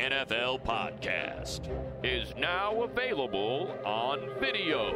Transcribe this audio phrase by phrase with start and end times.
[0.00, 1.68] NFL podcast
[2.02, 4.94] is now available on video.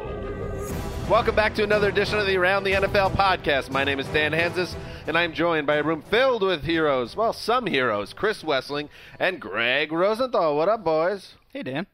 [1.07, 3.69] Welcome back to another edition of the Around the NFL podcast.
[3.69, 7.15] My name is Dan Hanzus, and I'm joined by a room filled with heroes.
[7.15, 8.89] Well, some heroes Chris Wesseling
[9.19, 10.57] and Greg Rosenthal.
[10.57, 11.35] What up, boys?
[11.53, 11.85] Hey, Dan.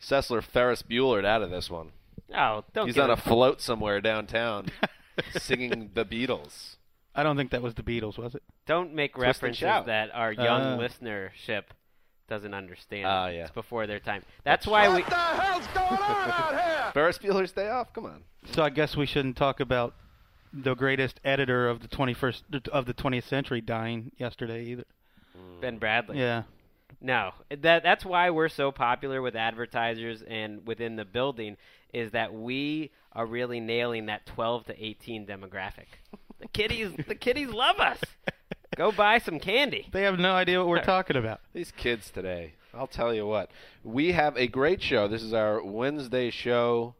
[0.00, 1.90] Sessler Ferris Buellered out of this one.
[2.32, 4.68] Oh, don't He's give on a float somewhere downtown
[5.36, 6.76] singing the Beatles.
[7.16, 8.44] I don't think that was the Beatles, was it?
[8.64, 10.78] Don't make Twist references that our young Uh.
[10.78, 11.64] listenership
[12.28, 13.06] doesn't understand.
[13.06, 13.42] Ah, yeah.
[13.42, 14.22] It's before their time.
[14.44, 15.00] That's why we.
[15.02, 16.90] What the hell's going on out here?
[16.92, 17.92] Ferris Bueller's Day Off?
[17.92, 18.22] Come on.
[18.52, 19.94] So I guess we shouldn't talk about
[20.52, 24.84] the greatest editor of the 21st of the 20th century dying yesterday either.
[25.60, 26.16] Ben Bradlee.
[26.16, 26.42] Yeah.
[27.00, 31.56] No, that that's why we're so popular with advertisers and within the building
[31.92, 35.86] is that we are really nailing that 12 to 18 demographic.
[36.40, 37.98] The kiddies, the kiddies love us.
[38.78, 39.88] Go buy some candy.
[39.90, 41.40] They have no idea what we're talking about.
[41.52, 42.52] These kids today.
[42.72, 43.50] I'll tell you what.
[43.82, 45.08] We have a great show.
[45.08, 46.94] This is our Wednesday show.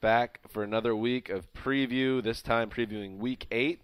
[0.00, 2.22] Back for another week of preview.
[2.22, 3.80] This time previewing Week Eight,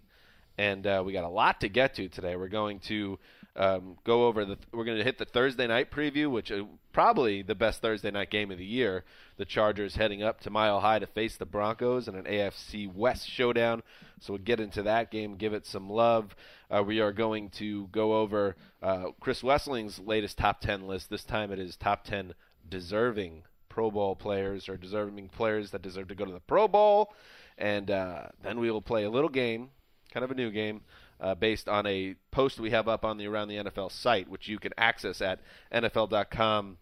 [0.58, 2.36] and uh, we got a lot to get to today.
[2.36, 3.18] We're going to
[3.56, 4.58] um, go over the.
[4.72, 8.30] We're going to hit the Thursday night preview, which is probably the best Thursday night
[8.30, 9.04] game of the year.
[9.36, 13.28] The Chargers heading up to Mile High to face the Broncos in an AFC West
[13.28, 13.82] showdown.
[14.20, 16.34] So we'll get into that game, give it some love.
[16.70, 21.10] Uh, we are going to go over uh, Chris Wesseling's latest top 10 list.
[21.10, 22.34] This time it is top 10
[22.68, 27.12] deserving Pro Bowl players or deserving players that deserve to go to the Pro Bowl.
[27.58, 29.70] And uh, then we will play a little game,
[30.12, 30.80] kind of a new game,
[31.20, 34.48] uh, based on a post we have up on the Around the NFL site, which
[34.48, 35.40] you can access at
[35.72, 36.78] NFL.com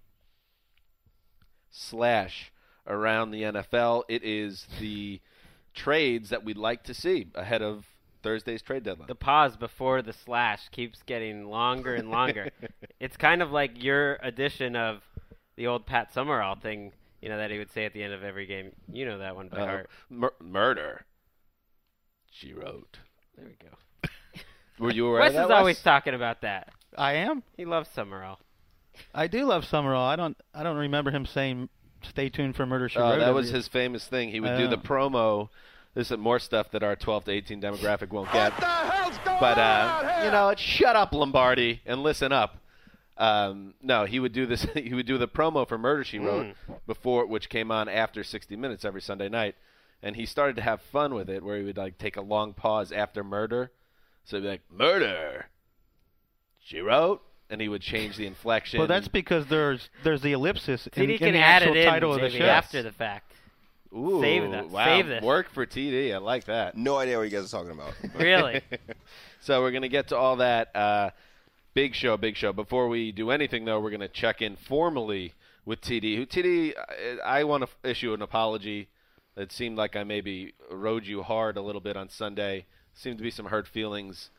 [1.71, 2.53] slash
[2.87, 4.03] Around the NFL.
[4.09, 5.21] It is the
[5.75, 7.87] trades that we'd like to see ahead of
[8.25, 9.07] Thursday's trade deadline.
[9.09, 12.51] The pause before the slash keeps getting longer and longer.
[13.01, 15.03] it's kind of like your edition of
[15.57, 18.25] the old Pat Summerall thing, you know, that he would say at the end of
[18.25, 18.73] every game.
[18.93, 19.91] You know that one by Uh, heart.
[20.11, 21.05] mur- murder.
[22.31, 22.99] She wrote.
[23.37, 23.75] There we go.
[24.79, 25.45] Were you aware Wes of that?
[25.45, 26.69] is always talking about that.
[26.97, 27.43] I am.
[27.57, 28.39] He loves Summerall.
[29.15, 30.05] I do love Summerall.
[30.05, 30.37] I don't.
[30.55, 31.69] I don't remember him saying,
[32.03, 34.31] "Stay tuned for Murder She Oh, Wrote." that was his famous thing.
[34.31, 35.49] He would I do the promo.
[35.95, 38.53] This is more stuff that our 12 to 18 demographic won't get.
[38.59, 42.57] but uh, you know, it's shut up, Lombardi, and listen up.
[43.19, 44.63] Um, no, he would do this.
[44.75, 46.55] he would do the promo for Murder She Wrote
[46.87, 49.55] before, which came on after 60 Minutes every Sunday night,
[50.03, 52.53] and he started to have fun with it, where he would like take a long
[52.55, 53.71] pause after murder,
[54.25, 55.47] so he'd be like, "Murder."
[56.65, 58.79] She wrote, and he would change the inflection.
[58.79, 61.81] Well, that's because there's there's the ellipsis in, TD in can the add actual it
[61.81, 62.45] in title of the maybe show.
[62.47, 63.33] after the fact.
[63.95, 64.71] Ooh, Save that.
[64.71, 65.23] Wow, Save this.
[65.23, 66.15] work for TD.
[66.15, 66.77] I like that.
[66.77, 67.95] No idea what you guys are talking about.
[68.19, 68.63] Really?
[69.45, 70.75] So we're going to get to all that.
[70.75, 71.11] Uh,
[71.75, 72.53] big show, big show.
[72.53, 75.35] Before we do anything, though, we're going to check in formally
[75.65, 76.15] with TD.
[76.17, 76.75] Who TD?
[77.25, 78.87] I, I want to issue an apology.
[79.37, 82.67] It seemed like I maybe rode you hard a little bit on Sunday.
[82.95, 84.31] Seemed to be some hurt feelings.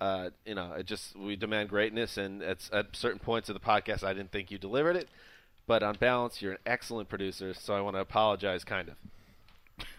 [0.00, 3.60] uh, you know, it just we demand greatness, and it's at certain points of the
[3.60, 5.08] podcast I didn't think you delivered it,
[5.66, 7.54] but on balance, you're an excellent producer.
[7.54, 8.96] So I want to apologize, kind of.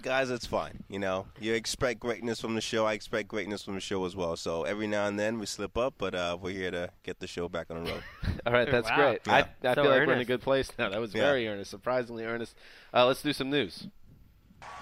[0.01, 0.83] Guys, it's fine.
[0.89, 2.86] You know, you expect greatness from the show.
[2.86, 4.36] I expect greatness from the show as well.
[4.38, 7.27] So every now and then we slip up, but uh, we're here to get the
[7.27, 8.03] show back on the road.
[8.45, 8.95] All right, that's Wow.
[8.95, 9.21] great.
[9.27, 9.45] I, Yeah.
[9.71, 10.89] I So feel like we're in a good place now.
[10.89, 11.24] That was Yeah.
[11.24, 12.56] very earnest, surprisingly earnest.
[12.94, 13.88] Uh, let's do some news.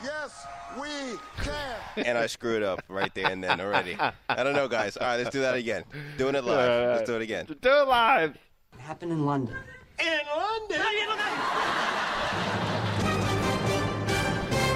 [0.04, 0.46] Yes,
[0.80, 2.06] we can.
[2.06, 3.96] and I screwed up right there and then already.
[4.30, 4.98] I don't know, guys.
[4.98, 5.84] All right, let's do that again.
[6.18, 6.96] Doing it live.
[6.98, 7.46] Let's do it again.
[7.46, 8.38] Do it live.
[8.80, 9.56] happened in London.
[10.00, 10.82] In London.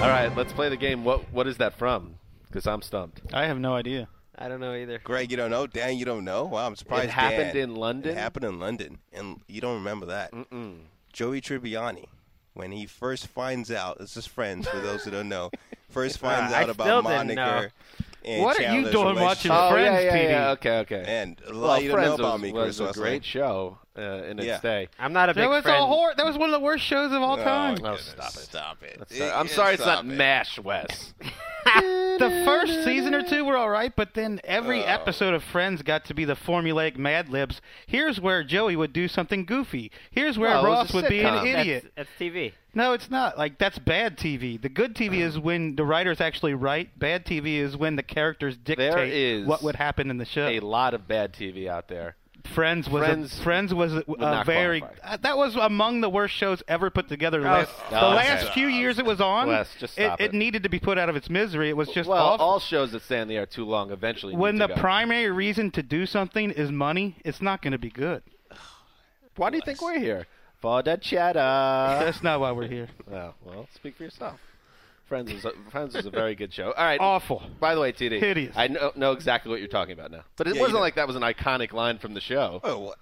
[0.00, 1.04] All right, let's play the game.
[1.04, 2.14] What What is that from?
[2.46, 3.20] Because I'm stumped.
[3.32, 4.08] I have no idea.
[4.38, 5.00] I don't know either.
[5.02, 5.66] Greg, you don't know?
[5.66, 6.44] Dan, you don't know?
[6.44, 7.06] Wow, I'm surprised.
[7.06, 7.70] It happened Dan.
[7.70, 8.12] in London?
[8.12, 10.32] It happened in London, and you don't remember that.
[10.32, 10.76] Mm-mm.
[11.12, 12.04] Joey Tribbiani,
[12.58, 15.50] when he first finds out, this is friends for those who don't know,
[15.90, 17.68] first uh, finds I out still about didn't Monica know.
[18.24, 19.52] and What are you doing watching.
[19.52, 20.30] Oh Friends yeah, TV.
[20.30, 20.50] yeah.
[20.50, 21.04] Okay, okay.
[21.06, 23.78] And a lot well, you don't Friends know about was, me, was a great show
[23.98, 24.60] uh, in its Yeah.
[24.60, 24.88] day.
[24.98, 25.82] I'm not a big That was friend.
[25.82, 27.74] a hor- That was one of the worst shows of all time.
[27.74, 28.38] Oh, goodness, stop it.
[28.38, 28.98] Stop it.
[28.98, 31.14] That's- uh, I'm sorry, it's not MASH, Wes.
[32.18, 34.86] the first season or two were all right, but then every Oh.
[34.86, 37.60] episode of Friends got to be the formulaic Mad Libs.
[37.86, 39.90] Here's where Joey would do something goofy.
[40.10, 41.44] Here's where No, it was Ross a would be an sitcom.
[41.52, 41.92] That's, idiot.
[41.94, 42.52] that's TV.
[42.74, 43.36] No, it's not.
[43.36, 44.60] Like that's bad TV.
[44.60, 46.98] The good TV is when the writers actually write.
[46.98, 50.48] Bad TV is when the characters dictate is what would happen in the show.
[50.48, 52.16] A lot of bad TV out there.
[52.54, 56.34] Friends was Friends a, Friends was a, a very uh, that was among the worst
[56.34, 57.40] shows ever put together.
[57.42, 57.90] The Oh, last, stop.
[57.90, 58.54] the Oh, last stop.
[58.54, 60.32] few years it was on, Wes, just it, stop it.
[60.32, 61.68] needed to be put out of its misery.
[61.68, 62.46] It was just well, awful.
[62.46, 64.34] all shows that stay on the air too long eventually.
[64.34, 64.74] when need the go.
[64.76, 68.22] primary reason to do something is money, it's not going to be good.
[69.36, 70.26] Why do you think we're here?
[70.60, 71.34] For the cheddar.
[72.04, 72.88] That's not why we're here.
[73.12, 74.40] oh, well, speak for yourself.
[75.08, 76.72] Friends is a, Friends is a very good show.
[76.72, 77.00] All right.
[77.00, 77.42] Awful.
[77.58, 78.54] By the way, TD, Hideous.
[78.56, 80.20] I know, know exactly what you're talking about now.
[80.36, 80.80] But it Yeah, wasn't do.
[80.82, 82.60] like that was an iconic line from the show.
[82.62, 82.98] Oh, what?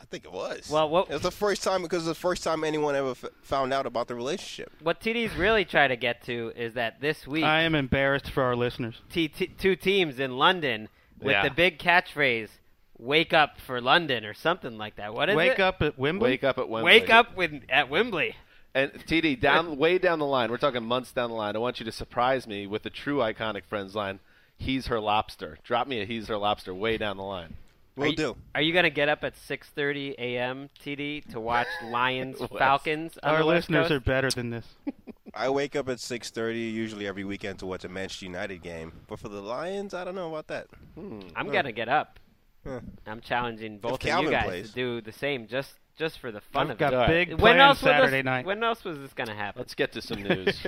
[0.00, 0.70] I think it was.
[0.70, 3.10] Well, what- It was the first time because it was the first time anyone ever
[3.10, 4.72] f- found out about the relationship.
[4.80, 8.44] What TD's really trying to get to is that this week, I am embarrassed for
[8.44, 9.02] our listeners.
[9.10, 10.88] T- t- two teams in London
[11.20, 11.42] with Yeah.
[11.42, 12.50] the big catchphrase
[12.98, 15.12] "Wake up for London" or something like that.
[15.14, 15.50] What is Wake it?
[15.54, 16.30] Wake up at Wembley.
[16.30, 16.92] Wake up at Wembley.
[16.92, 18.36] Wake up with at Wembley.
[18.78, 21.56] And TD, down way down the line, we're talking months down the line.
[21.56, 24.20] I want you to surprise me with the true iconic Friends line.
[24.56, 25.58] He's her lobster.
[25.64, 27.54] Drop me a he's her lobster way down the line.
[27.96, 28.36] We'll are you, do.
[28.54, 30.70] Are you gonna get up at 6:30 a.m.
[30.80, 32.50] TD to watch Lions Wes.
[32.56, 33.18] Falcons?
[33.24, 34.66] On Our the West listeners are better than this.
[35.34, 38.92] I wake up at 6:30 usually every weekend to watch a Manchester United game.
[39.08, 40.68] But for the Lions, I don't know about that.
[40.94, 41.20] Hmm.
[41.34, 42.20] I'm gonna get up.
[42.64, 42.80] Huh.
[43.08, 46.30] I'm challenging both of Calvin you guys of to do the same, just just for
[46.30, 46.96] the fun I've of got it.
[46.96, 47.28] All right.
[47.28, 48.46] big when plans else was Saturday this, night.
[48.46, 49.60] When else was this gonna happen?
[49.60, 50.64] Let's get to some news,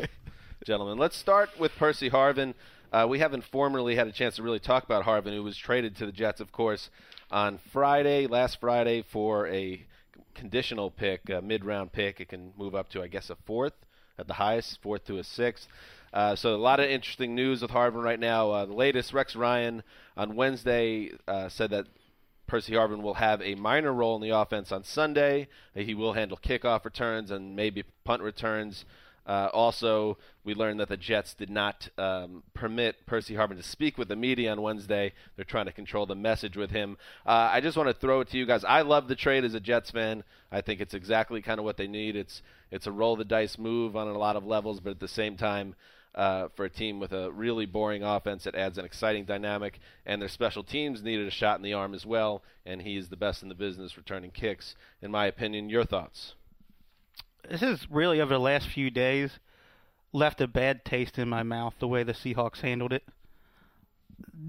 [0.64, 0.98] gentlemen.
[0.98, 2.54] Let's start with Percy Harvin.
[2.92, 5.96] Uh, we haven't formally had a chance to really talk about Harvin, who was traded
[5.96, 6.90] to the Jets, of course,
[7.30, 9.86] on Friday, last Friday, for a
[10.34, 12.20] conditional pick, a mid-round pick.
[12.20, 13.74] It can move up to, I guess, a fourth
[14.18, 15.68] at the highest, fourth to a sixth.
[16.12, 18.50] Uh, so a lot of interesting news with Harvin right now.
[18.50, 19.84] Uh, the latest, Rex Ryan
[20.16, 21.86] on Wednesday uh, said that
[22.50, 25.47] Percy Harvin will have a minor role in the offense on Sunday.
[25.73, 28.85] He will handle kickoff returns and maybe punt returns.
[29.25, 33.97] Uh, also, we learned that the Jets did not um, permit Percy Harvin to speak
[33.97, 35.12] with the media on Wednesday.
[35.37, 36.97] They're trying to control the message with him.
[37.25, 38.64] Uh, I just want to throw it to you guys.
[38.64, 40.25] I love the trade as a Jets fan.
[40.50, 42.16] I think it's exactly kind of what they need.
[42.16, 42.42] It's
[42.73, 45.37] it's a roll the dice move on a lot of levels, but at the same
[45.37, 45.76] time,
[46.14, 49.79] uh, for a team with a really boring offense, it adds an exciting dynamic.
[50.05, 53.09] And their special teams needed a shot in the arm as well, and he is
[53.09, 55.69] the best in the business returning kicks, in my opinion.
[55.69, 56.35] Your thoughts?
[57.49, 59.38] This is really over the last few days
[60.12, 63.05] left a bad taste in my mouth the way the Seahawks handled it.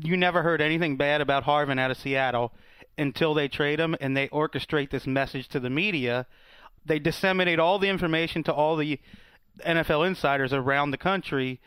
[0.04, 2.52] You never heard anything bad about Harvin out of Seattle
[2.98, 6.26] until they trade him and they orchestrate this message to the media.
[6.86, 9.00] They disseminate all the information to all the
[9.60, 11.60] NFL insiders around the country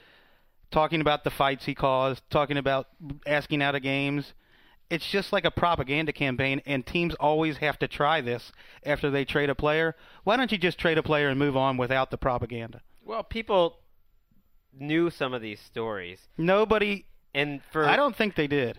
[0.70, 2.88] talking about the fights he caused, talking about
[3.26, 4.32] asking out of games.
[4.90, 8.52] It's just like a propaganda campaign, and teams always have to try this
[8.84, 9.94] after they trade a player.
[10.24, 12.80] Why don't you just trade a player and move on without the propaganda?
[13.04, 13.78] Well, people
[14.78, 17.06] knew some of these stories, Nobody.
[17.34, 18.78] and for I don't think they did.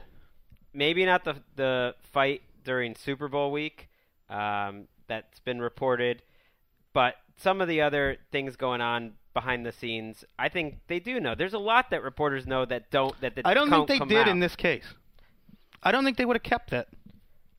[0.73, 3.89] maybe not the the fight during Super Bowl week
[4.29, 6.21] um, that's been reported,
[6.95, 11.19] but some of the other things going on behind the scenes, I think they do
[11.19, 11.35] know.
[11.35, 14.15] There's a lot that reporters know that don't that, that I don't think don't they
[14.15, 14.27] did out.
[14.29, 14.85] in this case.
[15.83, 16.87] I don't think they would have kept that.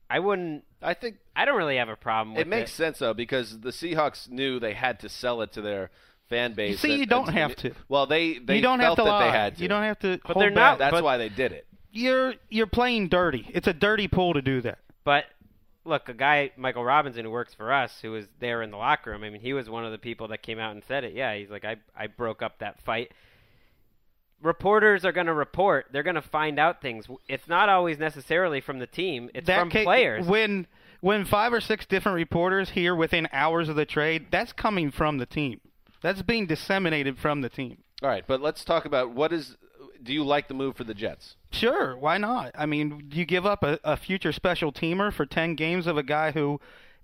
[0.09, 0.63] I wouldn't.
[0.81, 3.59] I think I don't really have a problem with it It makes sense though because
[3.61, 5.91] the Seahawks knew they had to sell it to their
[6.29, 6.79] fan base.
[6.79, 7.71] see, and- you don't and have to.
[7.87, 9.25] Well, they they you don't felt have to that lie.
[9.31, 9.61] they had to.
[9.61, 10.19] You don't have to.
[10.25, 10.79] But hold they're not- back.
[10.79, 11.67] That's but why they did it.
[11.91, 13.49] you're you're playing dirty.
[13.53, 14.79] It's a dirty pool to do that.
[15.03, 15.25] But
[15.87, 19.11] look, a guy Michael Robinson who works for us, who was there in the locker
[19.11, 19.23] room.
[19.23, 21.13] I mean, he was one of the people that came out and said it.
[21.13, 23.11] Yeah, he's like, I I broke up that fight.
[24.41, 25.87] Reporters are going to report.
[25.91, 27.07] They're going to find out things.
[27.27, 29.31] It's not always necessarily from the team.
[29.33, 30.27] It's that from ca- players.
[30.27, 30.67] When
[31.01, 35.17] when five or six different reporters hear within hours of the trade, that's coming from
[35.17, 35.61] the team.
[36.01, 37.79] That's being disseminated from the team.
[38.03, 39.57] All right, but let's talk about what is.
[40.03, 41.35] Do you like the move for the Jets?
[41.51, 42.51] Sure, why not?
[42.55, 45.97] I mean, do you give up a, a future special teamer for 10 games of
[45.97, 46.59] a guy who,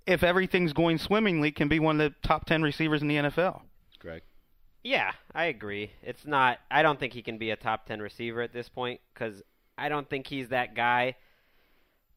[0.06, 3.62] if everything's going swimmingly, can be one of the top 10 receivers in the NFL.
[3.98, 4.22] Greg.
[4.84, 5.92] Yeah, I agree.
[6.02, 6.58] It's not.
[6.70, 9.42] I don't think he can be a top ten receiver at this point because
[9.78, 11.16] I don't think he's that guy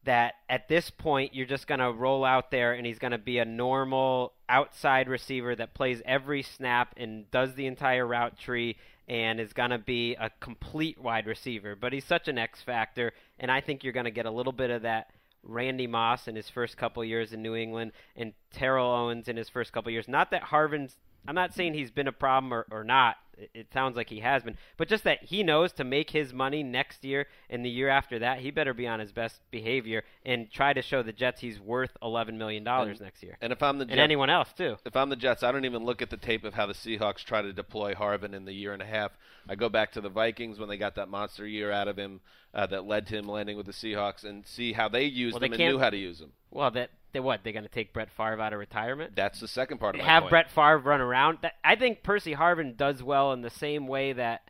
[0.04, 3.18] that at this point you're just going to roll out there and he's going to
[3.18, 8.76] be a normal outside receiver that plays every snap and does the entire route tree
[9.08, 11.74] and is going to be a complete wide receiver.
[11.74, 14.52] But he's such an X factor, and I think you're going to get a little
[14.52, 15.10] bit of that.
[15.44, 19.48] Randy Moss in his first couple years in New England and Terrell Owens in his
[19.48, 20.08] first couple years.
[20.08, 20.96] Not that Harvin's
[21.26, 23.16] I'm not saying he's been a problem or, or not.
[23.36, 26.32] It, it sounds like he has been, but just that he knows to make his
[26.32, 30.02] money next year and the year after that, he better be on his best behavior
[30.24, 33.36] and try to show the Jets he's worth 11 million dollars And- next year.
[33.40, 34.76] And if I'm the and Jets, anyone else too.
[34.84, 37.18] if I'm the Jets, I don't even look at the tape of how the Seahawks
[37.24, 39.12] try to deploy Harvin in the year and a half.
[39.48, 42.20] I go back to the Vikings when they got that monster year out of him
[42.54, 45.40] uh, that led to him landing with the Seahawks, and see how they used Well,
[45.40, 46.32] they him and knew how to use him.
[46.50, 47.40] Well, that they what?
[47.42, 49.16] They're going to take Brett Favre out of retirement?
[49.16, 50.30] That's the second part of my have point.
[50.30, 51.38] Brett Favre run around.
[51.42, 54.42] That, I think Percy Harvin does well in the same way that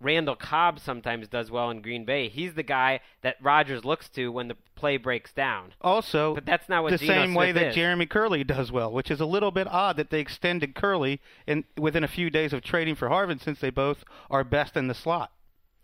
[0.00, 2.28] Randall Cobb sometimes does well in Green Bay.
[2.28, 5.72] He's the guy that Rodgers looks to when the play breaks down.
[5.80, 7.74] Also, But that's not what the Geno same way Smith that is.
[7.74, 11.64] Jeremy Kerley does well, which is a little bit odd that they extended Kerley in
[11.76, 14.94] within a few days of trading for Harvin, since they both are best in the
[14.94, 15.32] slot.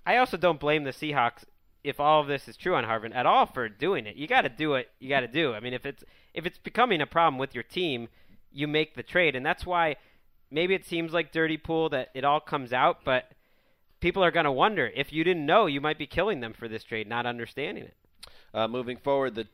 [0.06, 1.44] I also don't blame the Seahawks
[1.84, 4.16] if all of this is true on Harvin at all for doing it.
[4.16, 4.88] You got to do it.
[4.98, 5.52] you got to do.
[5.54, 8.08] I mean, if it's if it's becoming a problem with your team,
[8.50, 9.96] you make the trade, and that's why
[10.50, 13.30] maybe it seems like dirty pool that it all comes out, but
[14.00, 16.68] people are going to wonder if you didn't know, you might be killing them for
[16.68, 17.96] this trade, not understanding it.
[18.52, 19.46] Uh, moving forward, the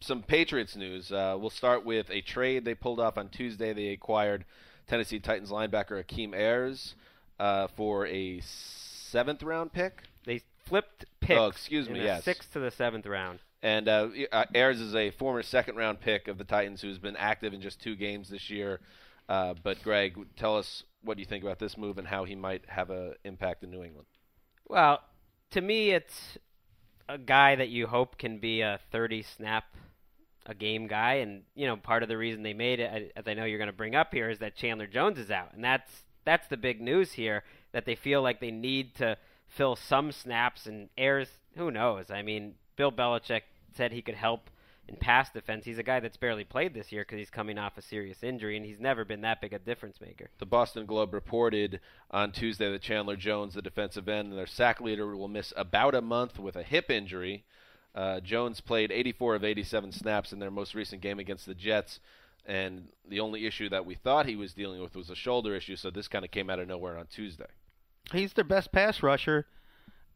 [0.00, 1.10] some Patriots news.
[1.10, 3.72] Uh, we'll start with a trade they pulled off on Tuesday.
[3.72, 4.44] They acquired
[4.86, 6.94] Tennessee Titans linebacker Akeem Ayers
[7.40, 10.02] uh, for a seventh round pick.
[10.66, 11.38] Flipped picks.
[11.38, 12.24] Oh, excuse in me, the yes.
[12.24, 13.40] sixth to the seventh round.
[13.62, 17.16] And uh, uh, Ayers is a former second round pick of the Titans who's been
[17.16, 18.80] active in just two games this year.
[19.28, 22.62] Uh, but Greg, tell us what you think about this move and how he might
[22.68, 24.06] have an impact in New England.
[24.68, 25.00] Well,
[25.52, 26.38] to me, it's
[27.08, 29.64] a guy that you hope can be a 30 snap
[30.46, 33.34] a game guy, and you know part of the reason they made it, as I
[33.34, 35.90] know you're going to bring up here, is that Chandler Jones is out, and that's
[36.24, 37.44] that's the big news here.
[37.72, 39.16] That they feel like they need to
[39.54, 41.28] fill some snaps and Ayers.
[41.56, 42.10] Who knows?
[42.10, 43.42] I mean, Bill Belichick
[43.76, 44.50] said he could help
[44.88, 45.64] in pass defense.
[45.64, 48.56] He's a guy that's barely played this year because he's coming off a serious injury,
[48.56, 50.28] and he's never been that big a difference maker.
[50.38, 51.80] The Boston Globe reported
[52.10, 55.94] on Tuesday that Chandler Jones, the defensive end, and their sack leader, will miss about
[55.94, 57.44] a month with a hip injury.
[57.94, 62.00] Uh, Jones played 84 of 87 snaps in their most recent game against the Jets,
[62.44, 65.76] and the only issue that we thought he was dealing with was a shoulder issue.
[65.76, 67.46] So this kind of came out of nowhere on Tuesday.
[68.12, 69.46] He's their best pass rusher.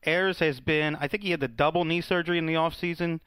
[0.04, 3.20] Ayers has been, I think he had the double knee surgery in the offseason.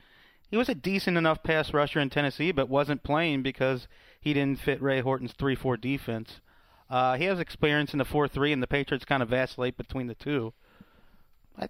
[0.49, 3.87] He was a decent enough pass rusher in Tennessee, but wasn't playing because
[4.19, 6.41] he didn't fit Ray Horton's 3 4 defense.
[6.89, 10.07] Uh, he has experience in the 4 3, and the Patriots kind of vacillate between
[10.07, 10.53] the two.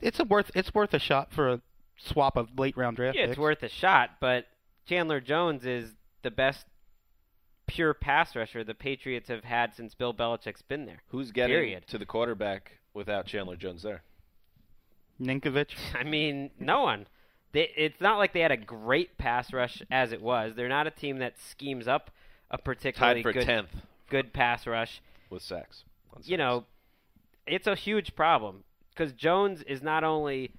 [0.01, 1.61] It's a worth it's worth a shot for a
[1.97, 4.45] swap of late round draft Yeah, it's worth a shot, but
[4.87, 5.91] Chandler Jones is
[6.23, 6.65] the best
[7.67, 11.01] pure pass rusher the Patriots have had since Bill Belichick's been there.
[11.07, 11.87] Who's getting Period.
[11.87, 14.03] to the quarterback without Chandler Jones there?
[15.19, 15.75] Ninkovich.
[15.93, 17.07] I mean, no one.
[17.53, 20.53] They, it's not like they had a great pass rush as it was.
[20.55, 22.11] They're not a team that schemes up
[22.49, 23.67] a particularly good, 10th
[24.09, 25.01] good pass rush.
[25.29, 25.83] with sacks.
[26.23, 26.65] You know,
[27.47, 30.51] it's a huge problem because Jones is not only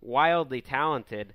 [0.00, 1.34] wildly talented,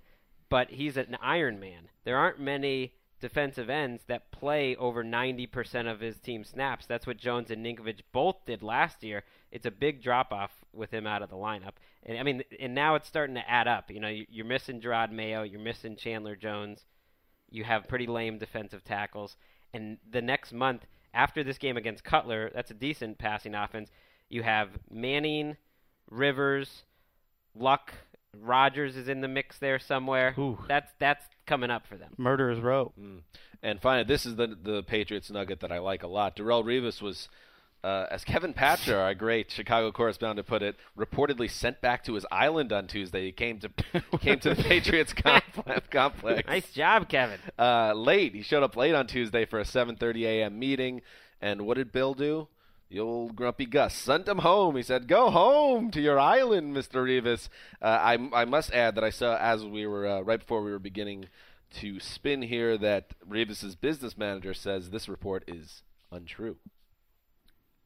[0.49, 1.89] but he's an Iron Man.
[2.03, 6.85] There aren't many defensive ends that play over 90% of his team snaps.
[6.85, 9.23] That's what Jones and Ninkovich both did last year.
[9.55, 11.75] It's a big drop off with him out of the lineup.
[12.03, 13.89] And I mean, and now it's starting to add up.
[13.89, 16.85] You know, you- you're missing Jerod Mayo, you're missing Chandler Jones.
[17.49, 19.37] You have pretty lame defensive tackles.
[19.73, 23.89] And the next month, after this game against Cutler, that's a decent passing offense.
[24.27, 25.55] You have Manning,
[26.11, 26.83] Rivers,
[27.55, 27.93] Luck,
[28.37, 30.35] Rodgers is in the mix there somewhere.
[30.37, 30.57] Ooh.
[30.67, 32.13] That's that's coming up for them.
[32.17, 32.91] Murderer's row.
[32.99, 33.21] Mm.
[33.63, 36.35] And finally, this is the the Patriots nugget that I like a lot.
[36.35, 37.29] Darrelle Revis was
[37.85, 42.25] Uh, as Kevin Patra, our great Chicago correspondent, put it, reportedly sent back to his
[42.31, 43.25] island on Tuesday.
[43.25, 43.69] He came to
[44.19, 45.87] came to the Patriots complex.
[45.91, 46.47] complex.
[46.47, 47.39] Nice job, Kevin.
[47.59, 48.33] Uh, late.
[48.33, 50.57] He showed up late on Tuesday for a 7:30 a.m.
[50.57, 51.03] meeting.
[51.39, 52.47] And what did Bill do?
[52.89, 54.75] The old grumpy Gus sent him home.
[54.77, 57.49] He said, "Go home to your island, Mister Revis."
[57.79, 60.71] Uh, I, I must add that I saw as we were uh, right before we
[60.71, 61.27] were beginning
[61.81, 66.57] to spin here that Revis's business manager says this report is untrue.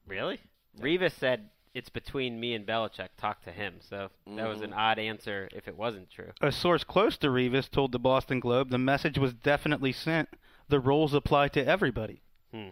[0.09, 0.39] Really?
[0.79, 3.09] Revis said it's between me and Belichick.
[3.17, 3.75] Talk to him.
[3.79, 4.77] So that was an Mhm.
[4.77, 6.31] odd answer if it wasn't true.
[6.41, 10.29] A source close to Revis told the Boston Globe the message was definitely sent.
[10.67, 12.21] The rules apply to everybody.
[12.51, 12.69] Hmm.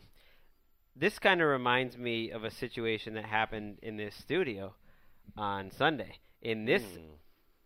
[0.95, 4.73] This kind of reminds me of a situation that happened in this studio
[5.35, 6.17] on Sunday.
[6.41, 6.97] In this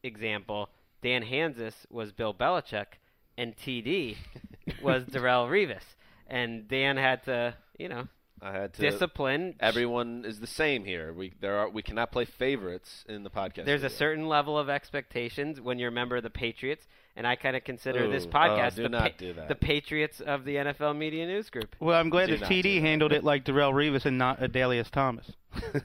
[0.03, 0.69] example,
[1.01, 2.99] Dan Hanzus was Bill Belichick,
[3.37, 4.17] and TD
[4.81, 5.95] was Darrelle Revis,
[6.27, 8.07] and Dan had to, you know,
[8.41, 9.55] I had to discipline.
[9.59, 11.13] Everyone is the same here.
[11.13, 13.65] We there are we cannot play favorites in the podcast.
[13.65, 17.35] There's a certain level of expectations when you're a member of the Patriots, and I
[17.35, 19.47] kind of consider this Ooh, oh, podcast do the, not do that.
[19.47, 21.75] the Patriots of the NFL Media News Group.
[21.79, 25.31] Well, I'm glad Do that TD handled it like Darrelle Revis and not Adalius Thomas.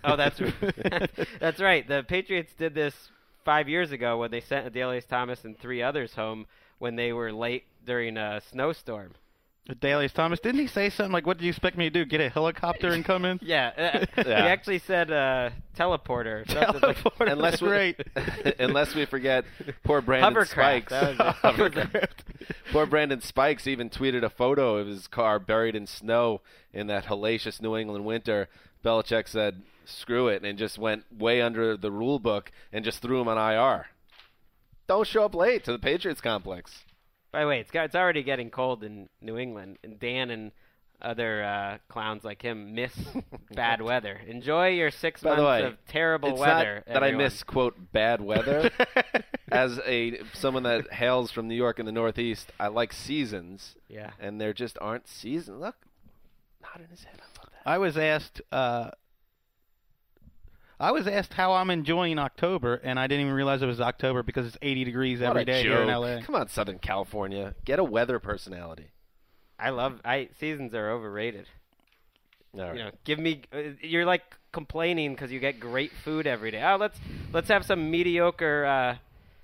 [0.02, 0.40] Oh, that's
[1.40, 1.86] that's right.
[1.86, 2.94] The Patriots did this
[3.44, 6.46] five years ago when they sent Adalius Thomas and three others home
[6.78, 9.12] when they were late during a snowstorm.
[9.68, 12.04] Adalius Thomas, didn't he say something like, "What do you expect me to do?
[12.04, 16.42] Get a helicopter and come in?" Yeah, uh, he actually said uh, teleporter.
[16.42, 16.96] or something like-
[17.28, 18.00] unless we, great.
[18.60, 19.44] unless we forget
[19.84, 20.90] poor Brandon Hovercraft, Spikes.
[20.92, 21.36] that was it.
[21.42, 22.24] Hovercraft.
[22.72, 26.42] poor Brandon Spikes even tweeted a photo of his car buried in snow
[26.72, 28.48] in that hellacious New England winter.
[28.84, 33.20] Belichick said, "Screw it," and just went way under the rule book and just threw
[33.20, 33.86] him on IR.
[34.86, 36.84] Don't show up late to the Patriots complex.
[37.36, 40.52] By the way, it's got, it's already getting cold in New England, and Dan and
[41.02, 42.92] other uh, clowns like him miss
[43.54, 44.18] bad weather.
[44.26, 46.76] Enjoy your six By the months way, of terrible it's weather.
[46.76, 47.24] not that I everyone.
[47.24, 48.70] miss quote bad weather.
[49.52, 53.76] As a someone that hails from New York in the Northeast, I like seasons.
[53.86, 54.12] Yeah.
[54.18, 55.60] and there just aren't seasons.
[55.60, 55.76] Look,
[56.62, 57.18] not in his head.
[57.20, 57.70] I love that.
[57.70, 58.40] I was asked.
[58.50, 58.92] Uh,
[60.78, 64.22] I was asked how I'm enjoying October, and I didn't even realize it was October
[64.22, 65.88] because it's 80 degrees What every a day here in.
[65.88, 66.20] LA.
[66.20, 68.90] Come on, Southern California, get a weather personality.
[69.58, 70.00] I love.
[70.04, 71.46] I seasons are overrated.
[72.54, 72.76] All right.
[72.76, 73.42] You know, give me.
[73.52, 76.62] Uh, you're like complaining because you get great food every day.
[76.62, 76.98] Oh, let's
[77.32, 78.66] let's have some mediocre.
[78.66, 78.96] Uh,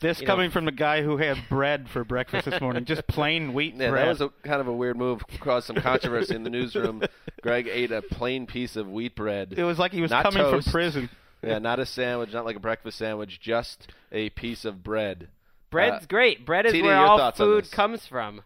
[0.02, 3.06] This you know, coming from a guy who had bread for breakfast this morning, just
[3.06, 4.04] plain wheat yeah, bread.
[4.06, 5.22] that was a kind of a weird move.
[5.40, 7.02] Caused some controversy in the newsroom.
[7.40, 9.54] Greg ate a plain piece of wheat bread.
[9.56, 10.64] it was like he was coming toast.
[10.66, 11.08] from prison.
[11.42, 15.28] Yeah, not a sandwich, not like a breakfast sandwich, just a piece of bread.
[15.70, 16.46] bread's Uh, great.
[16.46, 18.42] Bread is TD, where all food comes from.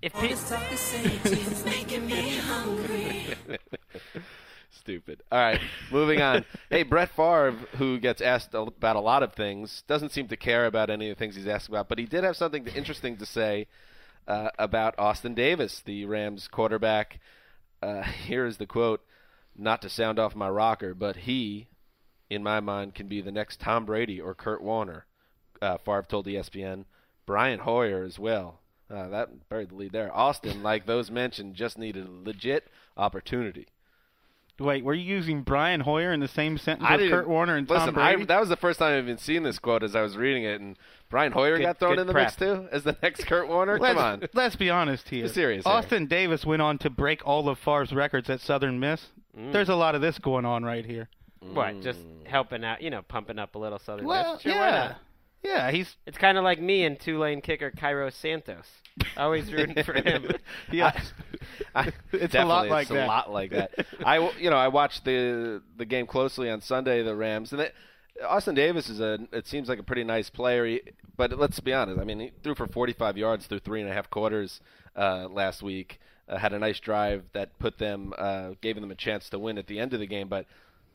[0.00, 0.34] If pe-
[4.70, 5.22] Stupid.
[5.32, 6.44] All right, moving on.
[6.70, 10.66] Hey, Brett Favre, who gets asked about a lot of things, doesn't seem to care
[10.66, 13.26] about any of the things he's asked about, but he did have something interesting to
[13.26, 13.66] say
[14.28, 17.18] uh, about Austin Davis, the Rams quarterback.
[17.82, 19.02] Uh, here is the quote
[19.56, 21.67] Not to sound off my rocker, but he,
[22.30, 25.06] in my mind, can be the next Tom Brady or Kurt Warner.
[25.60, 26.84] Uh, Favre told ESPN.
[27.26, 28.60] Brian Hoyer as well.
[28.90, 30.14] Uh, that buried the lead there.
[30.16, 33.66] Austin, like those mentioned, just needed a legit opportunity.
[34.60, 37.68] Wait, were you using Brian Hoyer in the same sentence I as Kurt Warner and
[37.68, 38.22] listen, Tom Brady?
[38.22, 40.42] I, that was the first time I've even seen this quote as I was reading
[40.42, 40.76] it, and
[41.10, 42.26] Brian Hoyer Good- got thrown in the prep.
[42.26, 43.78] mix too as the next Kurt Warner.
[43.78, 45.24] let's, Come on, let's be honest here.
[45.24, 45.72] Be serious here.
[45.72, 49.06] Austin Davis went on to break all of Favre's records at Southern Miss.
[49.38, 49.52] Mm.
[49.52, 51.08] There's a lot of this going on right here.
[51.40, 51.80] What?
[51.80, 52.82] Just helping out.
[52.82, 54.38] You know, pumping up a little Southern Well.
[54.38, 54.94] Sure, yeah,
[55.42, 58.66] yeah, he's It's kind of like me and Tulane kicker Cairo Santos.
[59.16, 60.30] Always rooting for him.
[60.72, 61.00] yeah.
[61.74, 63.04] I, It's a lot like it's that.
[63.04, 63.70] A lot like that.
[64.04, 67.02] I, you know, I watched the the game closely on Sunday.
[67.02, 67.74] The Rams and it,
[68.26, 69.18] Austin Davis is a.
[69.32, 70.82] It seems like a pretty nice player, he,
[71.16, 72.00] but let's be honest.
[72.00, 74.60] I mean, he threw for 45 yards through three and a half quarters
[74.96, 76.00] uh, last week.
[76.28, 79.56] Uh, had a nice drive that put them, uh, gave them a chance to win
[79.56, 80.28] at the end of the game.
[80.28, 80.46] But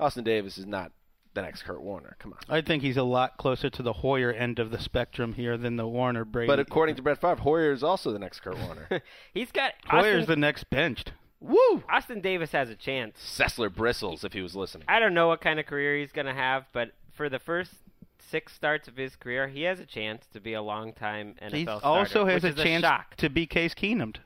[0.03, 0.91] Austin Davis is not
[1.33, 2.17] the next Kurt Warner.
[2.19, 2.39] Come on.
[2.49, 5.77] I think he's a lot closer to the Hoyer end of the spectrum here than
[5.77, 6.47] the Warner Brady.
[6.47, 9.01] But according to Brett Favre, Hoyer is also the next Kurt Warner.
[9.33, 11.13] He's got Hoyer's Austin, the next benched.
[11.39, 11.83] Woo!
[11.89, 13.17] Austin Davis has a chance.
[13.17, 14.85] Sessler bristles if he was listening.
[14.89, 17.71] I don't know what kind of career he's going to have, but for the first
[18.19, 21.49] six starts of his career, he has a chance to be a long time NFL
[21.49, 21.57] starter.
[21.57, 21.85] He starter.
[21.85, 23.15] also has which a chance shock.
[23.17, 24.17] to be Case Keenumed.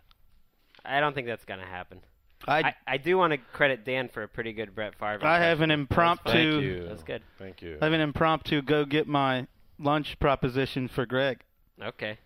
[0.83, 2.01] I don't think that's going to happen.
[2.47, 5.25] I, I, I do want to credit Dan for a pretty good Brett Favre.
[5.25, 6.31] I have an impromptu.
[6.31, 6.88] Thank you.
[6.88, 7.21] That's good.
[7.38, 7.77] Thank you.
[7.81, 9.47] I have an impromptu go get my
[9.79, 11.41] lunch proposition for Greg.
[11.81, 12.17] Okay.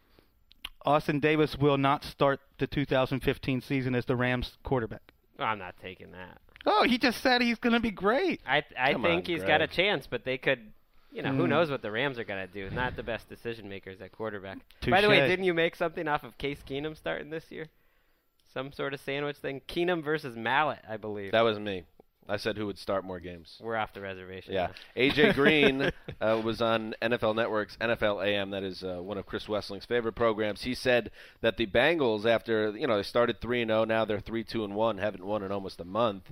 [0.86, 5.12] Austin Davis will not start the 2015 season as the Rams quarterback.
[5.38, 6.38] Well, I'm not taking that.
[6.66, 8.42] Oh, he just said he's going to be great.
[8.48, 10.60] I I Come think on, he's got a chance, but they could.
[11.14, 11.50] You know, who Mm.
[11.50, 12.74] knows what the Rams are going to do?
[12.74, 14.60] Not the best decision makers at quarterback.
[14.88, 17.66] By the way, didn't you make something off of Case Keenum starting this year?
[18.54, 19.62] Some sort of sandwich thing?
[19.68, 21.32] Keenum versus Mallett, I believe.
[21.32, 21.84] That was me.
[22.28, 23.58] I said who would start more games.
[23.62, 24.54] We're off the reservation.
[24.54, 25.02] Yeah, now.
[25.02, 28.52] AJ Green uh, was on NFL Network's NFL AM.
[28.52, 30.62] That is uh, one of Chris Wesseling's favorite programs.
[30.62, 31.12] He said
[31.42, 34.64] that the Bengals, after you know they started three and zero, now they're three two
[34.64, 36.32] and one, haven't won in almost a month,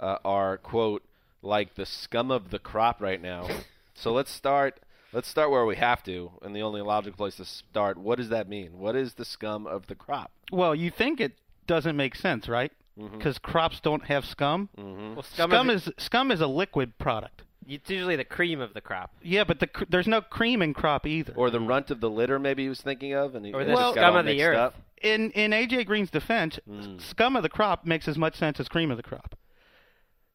[0.00, 1.02] uh, are quote
[1.40, 3.48] like the scum of the crop right now.
[3.94, 4.80] so let's start.
[5.12, 7.96] Let's start where we have to, and the only logical place to start.
[7.96, 8.78] What does that mean?
[8.78, 10.30] What is the scum of the crop?
[10.52, 11.32] Well, you think it
[11.68, 12.72] doesn't make sense, right?
[12.98, 13.16] Mm-hmm.
[13.18, 14.68] Because crops don't have scum.
[14.76, 17.42] Well, Scum, scum, is, scum is a liquid product.
[17.68, 19.14] it's usually the cream of the crop.
[19.22, 21.32] Yeah, but the cr- there's no cream in crop either.
[21.36, 23.70] Or the runt of the litter, maybe he was thinking of, and he Or the
[23.70, 24.56] just got scum of the earth.
[24.58, 24.74] up.
[25.00, 28.66] in in AJ Green's defense, s- scum of the crop makes as much sense as
[28.68, 29.36] cream of the crop.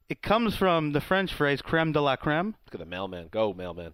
[0.08, 3.28] It comes from the French phrase creme de la creme, Look at the mailman.
[3.32, 3.94] Go, mailman.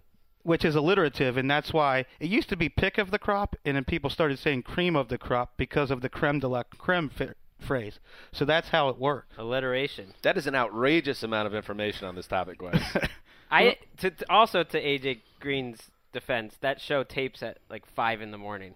[0.50, 3.76] Which is alliterative, and that's why it used to be pick of the crop, and
[3.76, 7.08] then people started saying cream of the crop because of the creme de la creme
[7.20, 8.00] f- phrase.
[8.32, 9.28] So that's how it works.
[9.38, 10.12] Alliteration.
[10.22, 12.80] That is an outrageous amount of information on this topic, Gwen.
[13.52, 15.78] I to, to- also to AJ Green's
[16.12, 18.74] defense, that show tapes at like five in the morning,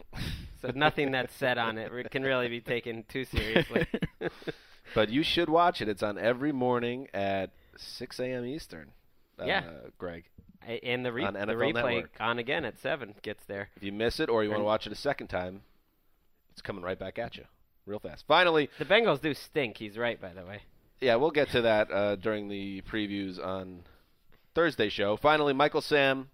[0.62, 3.84] so nothing that's said on it can really be taken too seriously.
[4.94, 5.88] but you should watch it.
[5.88, 8.44] It's on every morning at 6 a.m.
[8.44, 8.92] Eastern.
[9.40, 9.62] Uh, Yeah.
[9.98, 10.22] Greg.
[10.82, 12.10] And the, re- On the replay Network.
[12.20, 13.68] on again at seven gets there.
[13.76, 15.62] If you miss it or you want to watch it a second time,
[16.52, 17.44] it's coming right back at you
[17.86, 18.24] real fast.
[18.26, 19.76] Finally, The Bengals do stink.
[19.76, 20.62] He's right, by the way.
[21.00, 23.80] yeah, we'll get to that uh, during the previews on
[24.54, 25.16] Thursday show.
[25.16, 26.28] Finally, Michael Sam,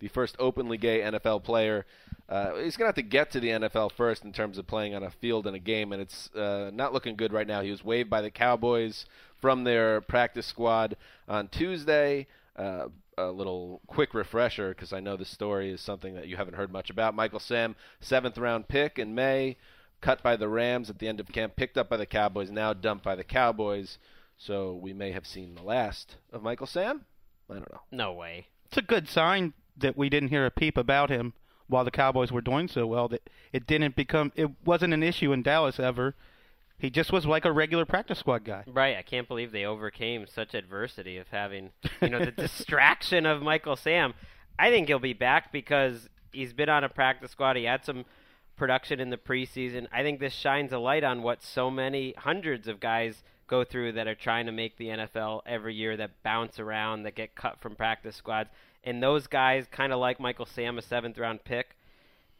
[0.00, 1.86] the first openly gay NFL player.
[2.28, 4.94] Uh, he's going to have to get to the NFL first in terms of playing
[4.96, 7.62] on a field in a game, and it's uh, not looking good right now.
[7.62, 9.06] He was waived by the Cowboys
[9.40, 10.96] from their practice squad
[11.28, 12.26] on Tuesday.
[12.56, 12.88] Uh,
[13.18, 16.70] a little quick refresher because I know this story is something that you haven't heard
[16.70, 17.14] much about.
[17.14, 19.56] Michael Sam, seventh round pick in May,
[20.02, 22.74] cut by the Rams at the end of camp, picked up by the Cowboys, now
[22.74, 23.96] dumped by the Cowboys.
[24.36, 27.06] So we may have seen the last of Michael Sam.
[27.48, 27.80] I don't know.
[27.90, 28.48] No way.
[28.66, 31.32] It's a good sign that we didn't hear a peep about him
[31.68, 33.08] while the Cowboys were doing so well.
[33.08, 36.14] That it didn't become it wasn't an issue in Dallas ever.
[36.78, 38.64] He just was like a regular practice squad guy.
[38.66, 38.96] Right.
[38.96, 41.70] I can't believe they overcame such adversity of having,
[42.02, 44.14] you know, the distraction of Michael Sam.
[44.58, 47.56] I think he'll be back because he's been on a practice squad.
[47.56, 48.04] He had some
[48.56, 49.86] production in the preseason.
[49.92, 53.92] I think this shines a light on what so many hundreds of guys go through
[53.92, 57.60] that are trying to make the NFL every year that bounce around, that get cut
[57.60, 58.50] from practice squads.
[58.82, 61.75] And those guys, kind of like Michael Sam, a seventh round pick,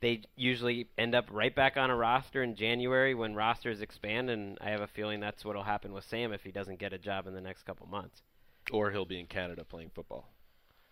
[0.01, 4.59] they usually end up right back on a roster in January when rosters expand, and
[4.61, 6.99] I have a feeling that's what will happen with Sam if he doesn't get a
[6.99, 8.21] job in the next couple months.
[8.73, 10.29] Or he'll be in Canada playing football.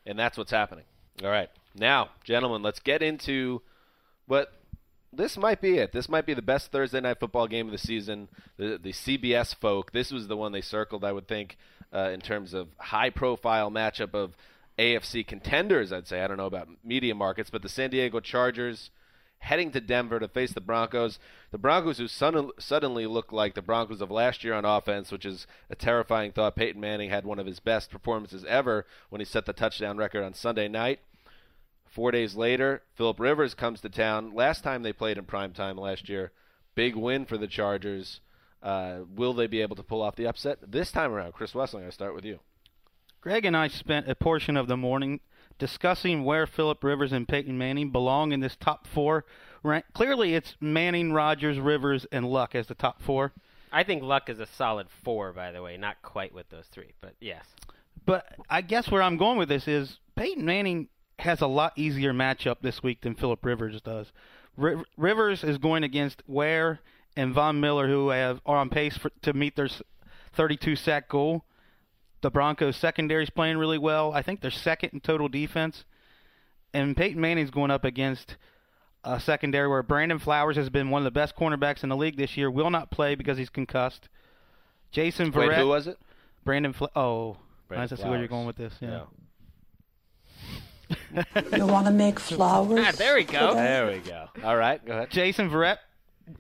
[0.06, 0.84] And that's what's happening.
[1.22, 1.50] All right.
[1.74, 3.62] Now, gentlemen, let's get into
[4.26, 4.52] what
[5.12, 5.92] this might be it.
[5.92, 8.28] This might be the best Thursday night football game of the season.
[8.56, 9.92] The, the CBS folk.
[9.92, 11.56] This was the one they circled, I would think,
[11.92, 14.36] uh, in terms of high profile matchup of
[14.78, 16.22] AFC contenders, I'd say.
[16.22, 18.90] I don't know about media markets, but the San Diego Chargers
[19.38, 21.18] heading to Denver to face the Broncos.
[21.50, 25.26] The Broncos, who sudden, suddenly look like the Broncos of last year on offense, which
[25.26, 26.56] is a terrifying thought.
[26.56, 30.24] Peyton Manning had one of his best performances ever when he set the touchdown record
[30.24, 31.00] on Sunday night.
[31.86, 34.34] Four days later, Philip Rivers comes to town.
[34.34, 36.32] Last time they played in prime time last year,
[36.74, 38.20] big win for the Chargers.
[38.62, 41.34] Uh, will they be able to pull off the upset this time around?
[41.34, 42.40] Chris Wesseling, I start with you.
[43.24, 45.18] Greg and I spent a portion of the morning
[45.58, 49.24] discussing where Philip Rivers and Peyton Manning belong in this top four.
[49.62, 49.86] Rank.
[49.94, 53.32] Clearly, it's Manning, Rodgers, Rivers, and Luck as the top four.
[53.72, 56.92] I think Luck is a solid four, by the way, not quite with those three,
[57.00, 57.46] but yes.
[58.04, 60.88] But I guess where I'm going with this is Peyton Manning
[61.20, 64.12] has a lot easier matchup this week than Philip Rivers does.
[64.54, 66.80] Ri- Rivers is going against Ware
[67.16, 69.70] and Von Miller, who have are on pace for, to meet their
[70.34, 71.46] 32 sack goal.
[72.24, 74.10] The Broncos secondary is playing really well.
[74.14, 75.84] I think they're second in total defense.
[76.72, 78.36] And Peyton Manning's going up against
[79.04, 82.16] a secondary where Brandon Flowers has been one of the best cornerbacks in the league
[82.16, 82.50] this year.
[82.50, 84.08] Will not play because he's concussed.
[84.90, 85.98] Jason Wait, who was it?
[86.46, 87.36] Brandon Fla- Oh,
[87.68, 88.72] Brandon I see where you're going with this.
[88.80, 89.02] Yeah.
[91.54, 92.80] You want to make flowers?
[92.88, 93.52] Ah, there we go.
[93.54, 94.28] There we go.
[94.42, 95.10] All right, go ahead.
[95.10, 95.76] Jason Verrett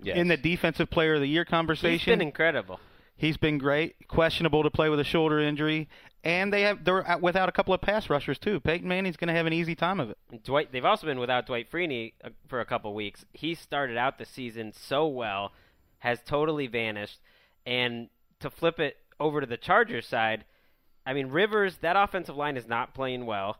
[0.02, 0.16] Yes.
[0.16, 2.12] in the defensive player of the year He's conversation.
[2.18, 2.80] been incredible.
[3.16, 4.08] He's been great.
[4.08, 5.88] Questionable to play with a shoulder injury,
[6.24, 8.58] and they have they're without a couple of pass rushers too.
[8.60, 10.18] Peyton Manning's going to have an easy time of it.
[10.42, 10.72] Dwight.
[10.72, 13.24] They've also been without Dwight Freeney uh, for a couple weeks.
[13.32, 15.52] He started out the season so well,
[15.98, 17.20] has totally vanished,
[17.64, 18.08] and
[18.40, 20.44] to flip it over to the Chargers side,
[21.06, 23.58] I mean Rivers, that offensive line is not playing well.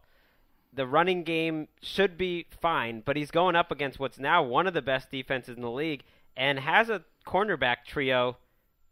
[0.72, 4.74] The running game should be fine, but he's going up against what's now one of
[4.74, 6.02] the best defenses in the league
[6.36, 8.38] and has a cornerback trio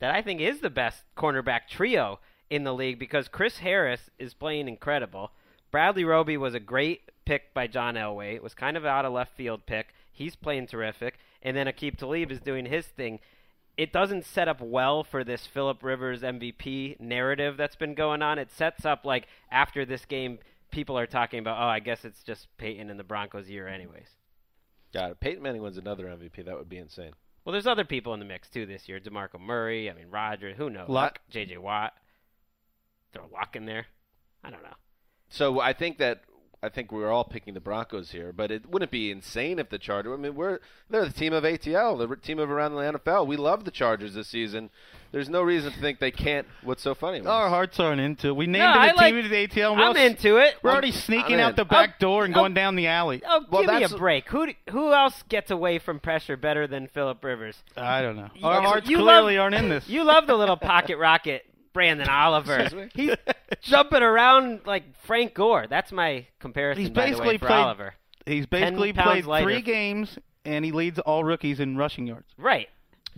[0.03, 2.19] that I think is the best cornerback trio
[2.51, 5.31] in the league because Chris Harris is playing incredible.
[5.71, 8.35] Bradley Roby was a great pick by John Elway.
[8.35, 9.95] It was kind of out of left field pick.
[10.11, 11.21] He's playing terrific.
[11.41, 13.21] And then Aqib Talib is doing his thing.
[13.77, 18.41] It doesn't set up well for this Philip Rivers MVP narrative that's been going on.
[18.41, 20.41] It sets up like after this game,
[20.73, 24.09] people are talking about, oh, I guess it's just Peyton and the Broncos year, anyways.
[24.93, 27.13] God, if Peyton Manning wins another MVP, that would be insane.
[27.45, 29.01] Well, there's other people in the mix too this year.
[29.01, 29.91] Demarco Murray.
[29.91, 30.55] I mean, Roger.
[30.55, 30.89] Who knows?
[30.89, 31.21] Luck.
[31.31, 31.59] J.J.
[31.59, 31.93] Watt.
[33.13, 33.87] Throw Luck in there.
[34.45, 34.75] I don't know.
[35.29, 36.23] So I think that
[36.65, 39.79] I think we're all picking the Broncos here, but it wouldn't be insane if the
[39.81, 40.13] Chargers.
[40.13, 43.27] I mean, we're they're the team of ATL, the team of around the NFL.
[43.27, 44.71] We love the Chargers this season.
[45.11, 46.47] There's no reason to think they can't.
[46.63, 47.21] What's so funny?
[47.27, 48.37] Our hearts aren't into it.
[48.37, 49.73] We named No, it I a like- team of the ATL.
[49.73, 50.55] and I'm we're all- into it.
[50.63, 53.23] We're already I'm sneaking out the back Oh, door and going down the alley.
[53.27, 54.29] Oh, Well, give me a break.
[54.29, 57.61] Who who else gets away from pressure better than Philip Rivers?
[57.77, 58.31] I don't know.
[58.37, 59.89] You- Our hearts you clearly love- aren't in this.
[59.93, 62.89] You love the little pocket rocket, Branden Oliver.
[62.95, 63.15] He's
[63.63, 65.67] jumping around like Frank Gore.
[65.69, 66.83] That's my comparison.
[66.83, 67.95] He's by the basically way, for played- Oliver.
[68.27, 69.45] He's basically played lighter.
[69.47, 72.29] three games, and he leads all rookies in rushing yards.
[72.39, 72.69] Right.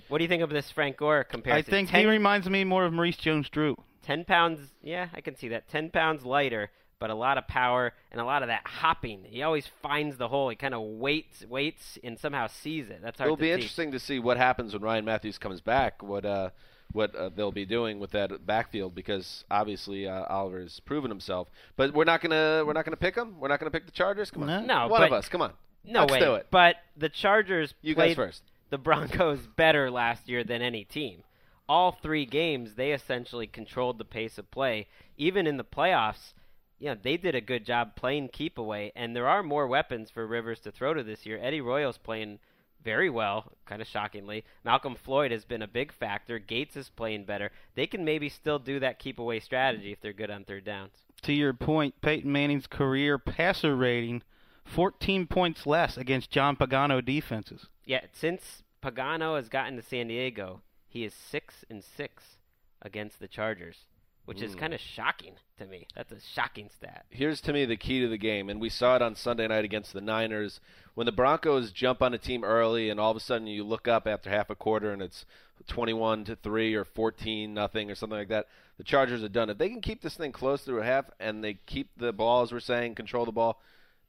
[0.08, 1.68] What do you think of this Frank Gore comparison?
[1.72, 3.76] I think ten, he reminds me more of Maurice Jones-Drew.
[4.02, 4.60] 10 pounds.
[4.82, 5.68] Yeah, I can see that.
[5.68, 9.24] 10 pounds lighter, but a lot of power and a lot of that hopping.
[9.24, 10.48] He always finds the hole.
[10.48, 13.00] He kind of waits, waits, and somehow sees it.
[13.02, 13.54] That's hard It'll to be teach.
[13.56, 16.02] interesting to see what happens when Ryan Mathews comes back.
[16.02, 16.50] What uh,
[16.92, 21.48] what uh, they'll be doing with that backfield because obviously uh, Oliver's proven himself.
[21.76, 23.40] But we're not gonna we're not gonna pick him.
[23.40, 24.30] We're not gonna pick the Chargers.
[24.30, 25.28] Come on, No, one but- of us.
[25.28, 25.52] Come on,
[25.84, 26.20] No Let's way.
[26.20, 26.46] do it.
[26.50, 28.42] But the Chargers You guys first.
[28.70, 31.24] the Broncos better last year than any team.
[31.68, 34.86] All three games, they essentially controlled the pace of play.
[35.16, 36.34] Even in the playoffs,
[36.78, 38.92] you know, they did a good job playing keep away.
[38.94, 41.38] And there are more weapons for Rivers to throw to this year.
[41.40, 42.38] Eddie Royal's playing
[42.84, 44.44] very well, kind of shockingly.
[44.64, 46.38] Malcolm Floyd has been a big factor.
[46.38, 47.50] Gates is playing better.
[47.74, 50.92] They can maybe still do that keep away strategy if they're good on third downs.
[51.22, 54.22] To your point, Peyton Manning's career passer rating,
[54.64, 57.66] 14 points less against John Pagano defenses.
[57.84, 62.36] Yeah, since Pagano has gotten to San Diego, he is six and six
[62.82, 63.86] against the Chargers,
[64.24, 64.58] which is Mm.
[64.58, 65.86] kind of shocking to me.
[65.94, 67.04] That's a shocking stat.
[67.10, 69.64] Here's to me the key to the game, and we saw it on Sunday night
[69.64, 70.60] against the Niners
[70.94, 73.86] when the Broncos jump on a team early, and all of a sudden you look
[73.88, 75.24] up after half a quarter and it's
[75.68, 78.46] 21 to three or 14 nothing or something like that.
[78.76, 79.50] The Chargers are done.
[79.50, 82.42] If they can keep this thing close through a half and they keep the ball,
[82.42, 83.60] as we're saying, control the ball,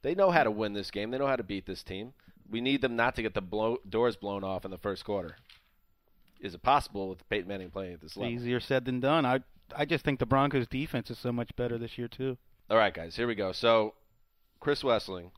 [0.02, 1.10] they know how to win this game.
[1.10, 2.12] They know how to beat this team.
[2.50, 5.36] We need them not to get the blow, doors blown off in the first quarter.
[6.40, 8.32] Is it possible with Peyton Manning playing at this level?
[8.32, 9.24] easier said than done.
[9.24, 9.40] I
[9.74, 12.36] I just think the Broncos defense is so much better this year too.
[12.68, 13.52] All right, guys, here we go.
[13.52, 13.94] So,
[14.60, 15.30] Chris Wesseling,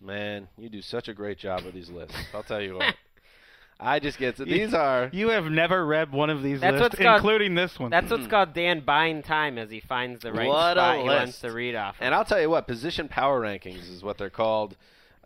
[0.00, 2.16] man, you do such a great job with these lists.
[2.34, 2.94] I'll tell you what.
[3.80, 6.82] I just get to, these are You have never read one of these That's lists,
[6.82, 7.90] what's called- including this one.
[7.90, 8.30] That's what's mm.
[8.30, 11.40] called Dan buying time as he finds the right What spot he wants list.
[11.42, 11.94] to read off.
[11.96, 12.02] of.
[12.02, 14.76] And I'll tell you what, position power rankings is what they're called.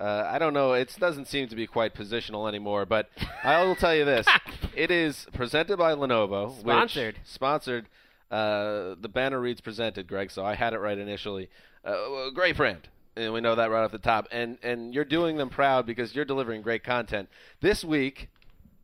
[0.02, 0.72] Uh, I don't know.
[0.72, 3.08] It doesn't seem to be quite positional anymore, but
[3.44, 4.26] I will tell you this:
[4.74, 7.18] it is presented by Lenovo, which- Sponsored.
[7.24, 7.86] sponsored.
[8.30, 11.48] Uh, the banner reads "presented," Greg, so I had it right initially.
[11.84, 14.26] Uh, great brand, and we know that right off the top.
[14.32, 17.28] And and you're doing them proud because you're delivering great content.
[17.60, 18.28] This week,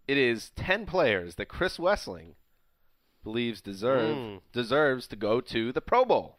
[0.07, 2.35] it is ten players that Chris Wesseling
[3.25, 4.41] believes deserve Mm.
[4.53, 6.38] deserves to go to the Pro Bowl.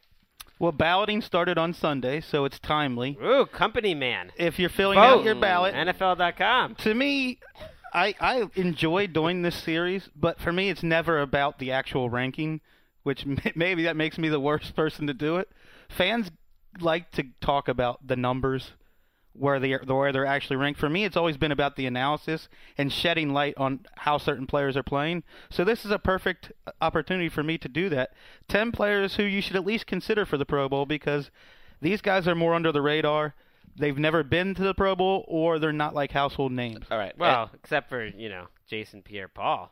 [0.59, 3.17] Well, balloting started on Sunday, so it's timely.
[3.23, 4.31] Ooh, company man.
[4.37, 5.19] If you're filling Vote.
[5.19, 6.75] out your ballot, mm, NFL.com.
[6.75, 7.39] to me,
[7.93, 12.61] I I enjoy doing this series, but for me, it's never about the actual ranking,
[13.03, 15.49] which maybe that makes me the worst person to do it.
[15.87, 16.29] Fans
[16.79, 18.71] like to talk about the numbers,
[19.33, 20.79] where they are, where they're actually ranked.
[20.79, 24.75] For me, it's always been about the analysis and shedding light on how certain players
[24.75, 25.23] are playing.
[25.49, 28.11] So this is a perfect opportunity for me to do that.
[28.47, 31.31] Ten players who you should at least consider for the Pro Bowl because
[31.81, 33.35] these guys are more under the radar.
[33.77, 36.85] They've never been to the Pro Bowl, or they're not like household names.
[36.91, 37.17] All right.
[37.17, 39.71] Well, except for, you know, Jason Pierre Paul.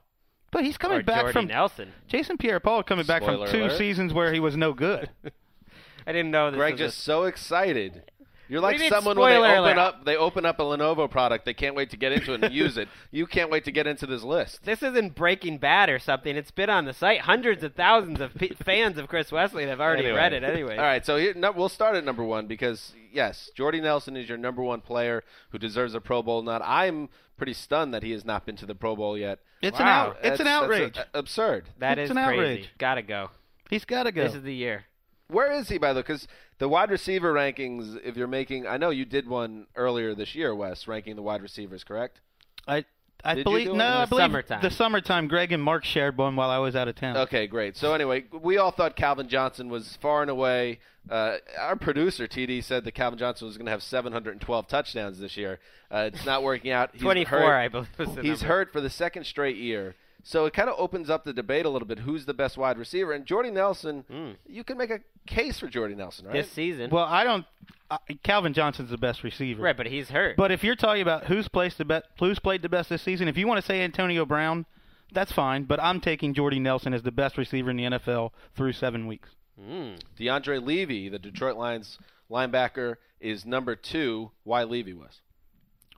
[0.52, 1.92] But he's coming or back Jordy from Nelson.
[2.08, 3.78] Jason Pierre-Paul coming back from two alert.
[3.78, 5.10] seasons where he was no good.
[6.08, 8.04] I didn't know this Greg was a- just so excited
[8.50, 9.78] You're like We someone when they open alert.
[9.78, 12.54] up they open up a Lenovo product, they can't wait to get into it and
[12.54, 12.88] use it.
[13.12, 14.64] You can't wait to get into this list.
[14.64, 16.36] This isn't Breaking Bad or something.
[16.36, 17.22] It's been on the site.
[17.22, 20.18] Hundreds of thousands of pe- fans of Chris Wesley have already Anyway.
[20.18, 20.44] read it.
[20.44, 24.16] Anyway, All right, so here, no, we'll start at number one because yes, Jordy Nelson
[24.16, 26.62] is your number one player who deserves a Pro Bowl nod.
[26.64, 29.40] I'm pretty stunned that he has not been to the Pro Bowl yet.
[29.62, 29.86] It's Wow.
[29.86, 30.12] an out.
[30.12, 30.98] It's That's- an that's, outrage.
[30.98, 31.66] uh, absurd.
[31.80, 32.40] that It's is an crazy.
[32.40, 32.70] outrage.
[32.78, 33.30] Gotta go.
[33.70, 34.24] He's got to go.
[34.24, 34.86] This is the year.
[35.30, 36.04] Where is he by the way?
[36.04, 36.28] Because
[36.60, 40.56] the wide receiver rankings, if you're making, I know you did one earlier this year,
[40.56, 42.20] Wes, ranking the wide receivers, correct?
[42.68, 42.86] I
[43.24, 44.62] I Did believe no, I the believe summertime?
[44.62, 45.28] the summertime.
[45.28, 47.18] Greg and Mark shared one while I was out of town.
[47.18, 47.76] Okay, great.
[47.76, 50.80] So anyway, we all thought Calvin Johnson was far and away.
[51.10, 55.36] Uh, our producer TD said that Calvin Johnson was going to have 712 touchdowns this
[55.36, 55.60] year.
[55.90, 56.92] Uh, it's not working out.
[56.94, 57.56] He's 24, hurt.
[57.56, 57.88] I believe.
[57.98, 58.48] Was the He's number.
[58.54, 59.96] hurt for the second straight year.
[60.28, 62.00] So it kind of opens up the debate a little bit.
[62.00, 63.14] Who's the best wide receiver?
[63.14, 66.34] And Jordy Nelson, you can make a case for Jordy Nelson, right?
[66.34, 66.90] this season.
[66.90, 67.46] Well, I don't.
[67.90, 69.62] Uh, Calvin Johnson's the best receiver.
[69.62, 70.36] right, but he's hurt.
[70.36, 73.30] But if you're talking about who's played the best, who's played the best this season,
[73.30, 74.66] if you want to say Antonio Brown,
[75.14, 75.64] that's fine.
[75.64, 79.30] But I'm taking Jordy Nelson as the best receiver in the NFL through seven weeks.
[79.58, 79.98] Mm.
[80.20, 84.32] DeAndre Levy, the Detroit Lions linebacker, is number two.
[84.44, 85.22] Why Levy was?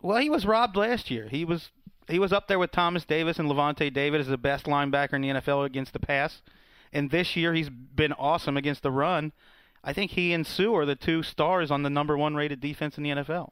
[0.03, 1.27] Well, he was robbed last year.
[1.27, 1.71] He was
[2.09, 5.21] he was up there with Thomas Davis and Lavonte David as the best linebacker in
[5.21, 6.41] the NFL against the pass.
[6.91, 9.31] And this year he's been awesome against the run.
[9.83, 12.97] I think he and Suh are the two stars on the number one rated defense
[12.97, 13.51] in the NFL.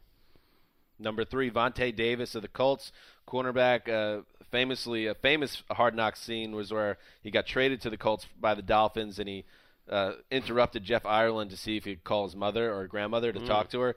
[0.99, 2.91] Number three, Vontae Davis of the Colts,
[3.27, 3.87] cornerback.
[3.87, 8.25] Uh, famously, a famous Hard knock scene was where he got traded to the Colts
[8.39, 9.45] by the Dolphins, and he
[9.89, 13.39] uh, interrupted Jeff Ireland to see if he could call his mother or grandmother to
[13.45, 13.95] talk to her.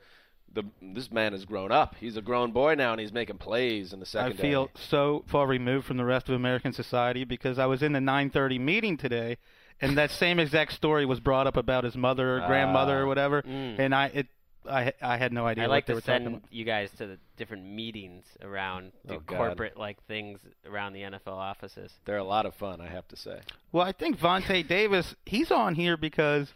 [0.53, 1.95] The, this man has grown up.
[2.01, 4.49] He's a grown boy now, and he's making plays in the secondary.
[4.49, 7.93] I feel so far removed from the rest of American society because I was in
[7.93, 9.37] the 9:30 meeting today,
[9.81, 13.43] and that same exact story was brought up about his mother or grandmother or whatever,
[13.43, 13.79] mm.
[13.79, 14.27] and I it
[14.69, 16.43] I I had no idea I what like they to were send about.
[16.51, 21.29] you guys to the different meetings around the Oh, corporate like things around the NFL
[21.37, 21.93] offices.
[22.05, 23.41] They're a lot of fun, I have to say.
[23.73, 26.53] Well, I think Vontae Davis, he's on here because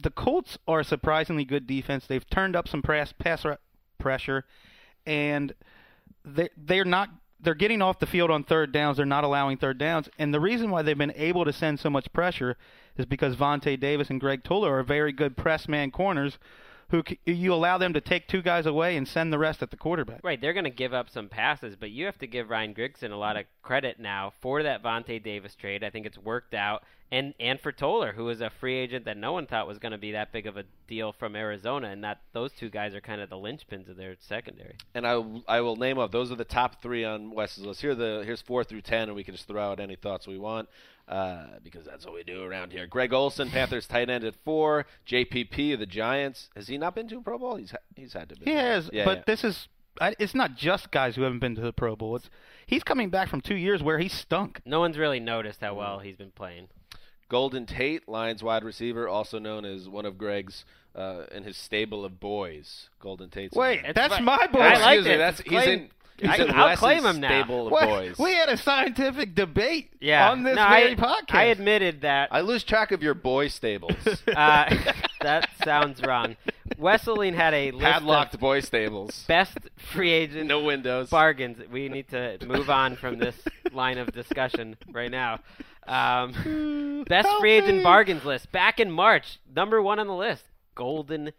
[0.00, 2.06] the Colts are a surprisingly good defense.
[2.06, 3.12] They've turned up some pass
[3.44, 3.56] re-
[3.98, 4.44] pressure,
[5.06, 5.52] and
[6.24, 8.96] they they're not they're getting off the field on third downs.
[8.96, 11.90] They're not allowing third downs, and the reason why they've been able to send so
[11.90, 12.56] much pressure
[12.96, 16.38] is because Vontae Davis and Greg Toler are very good press man corners.
[16.90, 19.76] Who you allow them to take two guys away and send the rest at the
[19.76, 20.20] quarterback.
[20.24, 23.12] Right, they're going to give up some passes, but you have to give Ryan Grigson
[23.12, 25.84] a lot of credit now for that Vontae Davis trade.
[25.84, 29.18] I think it's worked out, and and for Toler, who is a free agent that
[29.18, 32.02] no one thought was going to be that big of a deal from Arizona, and
[32.04, 34.76] that those two guys are kind of the linchpins of their secondary.
[34.94, 37.82] And I, I will name off those are the top three on Wes's list.
[37.82, 40.26] Here are the here's four through ten, and we can just throw out any thoughts
[40.26, 40.70] we want
[41.08, 42.86] uh, because that's what we do around here.
[42.86, 44.86] Greg Olsen, Panthers tight end at four.
[45.06, 46.50] JPP of the Giants.
[46.54, 47.56] Has he not been to a Pro Bowl?
[47.56, 48.36] He's ha- he's had to.
[48.36, 48.46] Be.
[48.46, 49.22] He has, Yeah, but yeah.
[49.26, 49.68] this is
[50.00, 52.16] I, it's not just guys who haven't been to the Pro Bowl.
[52.16, 52.28] It's
[52.66, 54.60] he's coming back from two years where he stunk.
[54.64, 56.68] No one's really noticed how well he's been playing.
[57.28, 62.04] Golden Tate, Lions wide receiver, also known as one of Greg's uh, in his stable
[62.04, 62.88] of boys.
[63.00, 64.60] Golden Tate's Wait, that's my boy.
[64.60, 65.18] I like Excuse it.
[65.18, 65.90] that's he's Claim- in.
[66.20, 67.28] He's I- in I'll claim him now.
[67.42, 67.86] stable What?
[67.88, 68.18] boys.
[68.18, 71.34] We had a scientific debate Yeah, on this no, very I, podcast.
[71.34, 72.28] I admitted that.
[72.32, 73.92] I lose track of your boy stables.
[74.28, 74.74] Uh,
[75.20, 76.36] that sounds wrong.
[76.78, 79.24] Wesseling had a list Padlocked of boy stables.
[79.26, 79.56] best
[79.92, 81.08] free agent No windows.
[81.10, 81.58] bargains.
[81.70, 83.34] We need to move on from this
[83.72, 85.40] line of discussion right now.
[85.86, 87.82] Um, best Help free agent me.
[87.82, 91.32] bargains list back in March, number one on the list, Golden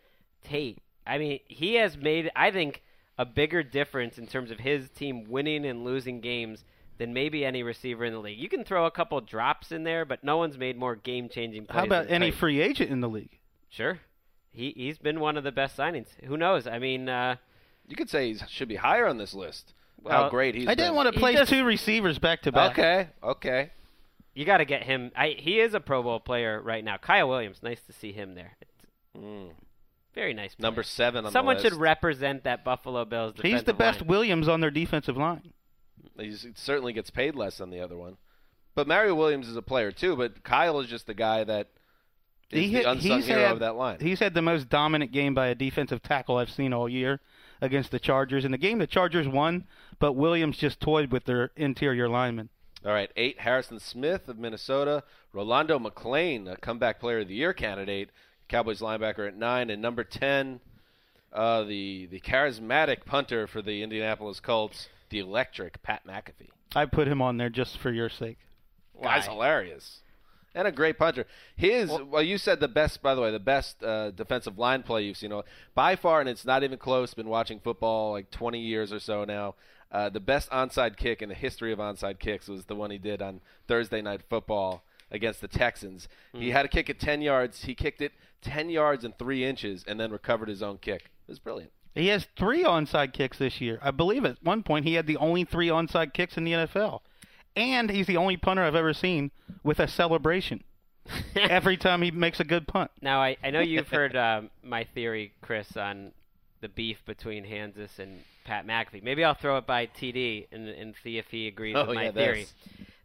[0.44, 0.80] Tate.
[1.08, 2.82] I mean, he has made, I think,
[3.20, 6.64] a bigger difference in terms of his team winning and losing games
[6.98, 8.40] than maybe any receiver in the league.
[8.40, 11.76] You can throw a couple drops in there, but no one's made more game-changing plays.
[11.78, 12.40] How about any Tate.
[12.40, 13.38] free agent in the league?
[13.70, 14.00] Sure.
[14.52, 16.08] He he's been one of the best signings.
[16.24, 16.66] Who knows?
[16.66, 17.36] I mean, uh,
[17.88, 19.74] You could say he should be higher on this list.
[20.02, 20.96] Well, How great he's I didn't been.
[20.96, 22.72] want to He place just- two receivers back to back.
[22.72, 23.72] Okay, okay.
[24.34, 25.12] you got to get him.
[25.16, 26.98] I, he is a Pro Bowl player right now.
[26.98, 28.56] Kyle Williams, nice to see him there.
[28.62, 28.72] It's
[29.18, 29.52] Mm.
[30.20, 30.56] Very nice.
[30.56, 30.68] player.
[30.68, 33.34] Number seven on Someone the should represent that Buffalo Bills.
[33.42, 34.08] He's the best line.
[34.08, 35.54] Williams on their defensive line.
[36.18, 38.18] He certainly gets paid less than the other one.
[38.76, 40.16] But Mario Williams is a player too.
[40.16, 41.68] But Kyle is just the guy that
[42.52, 43.98] is He the unsung he's hero had- of that line.
[44.00, 47.20] He's had the most dominant game by a defensive tackle I've seen all year
[47.62, 48.46] against the Chargers.
[48.46, 49.66] In the game, the Chargers won,
[50.00, 52.50] but Williams just toyed with their interior linemen.
[52.86, 55.04] All right, eight Harrison Smith of Minnesota,
[55.34, 58.10] Rolando McClain, a comeback player of the year candidate,
[58.50, 60.60] Cowboys linebacker at nine, and number ten,
[61.32, 66.50] uh, the the charismatic punter for the Indianapolis Colts, the electric Pat McAfee.
[66.76, 68.38] I put him on there just for your sake.
[69.02, 69.34] Guy's Why?
[69.34, 70.00] hilarious.
[70.56, 71.26] and a great punter.
[71.56, 73.02] His well, you said the best.
[73.02, 75.32] By the way, the best uh, defensive line play you've seen
[75.76, 77.14] by far, and it's not even close.
[77.14, 79.56] Been watching football like 20 years or so now.
[79.92, 83.00] Uh, the best onside kick in the history of onside kicks was the one he
[83.00, 86.08] did on Thursday Night Football against the Texans.
[86.34, 86.42] Hmm.
[86.42, 87.64] He had a kick at 10 yards.
[87.64, 91.04] He kicked it 10 yards and three inches, and then recovered his own kick.
[91.28, 91.72] It was brilliant.
[91.96, 93.80] He has three onside kicks this year.
[93.82, 97.02] I believe at one point he had the only three onside kicks in the NFL.
[97.56, 99.32] And he's the only punter I've ever seen
[99.64, 100.64] with a celebration
[101.36, 102.92] every time he makes a good punt.
[103.02, 106.12] Now I, I know you've heard um, my theory, Chris, on
[106.62, 109.04] the beef between Hanzus and Pat McAfee.
[109.04, 112.04] Maybe I'll throw it by TD and, and see if he agrees Oh, with my
[112.06, 112.42] yeah, theory.
[112.44, 112.54] this.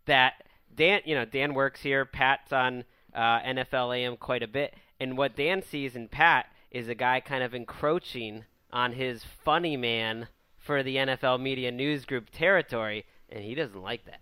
[0.06, 0.34] That
[0.74, 2.04] Dan, you know, Dan works here.
[2.04, 6.88] Pat's on uh, NFL AM quite a bit, and what Dan sees in Pat is
[6.88, 12.30] a guy kind of encroaching on his funny man for the NFL media news group
[12.30, 14.20] territory, and he doesn't like that.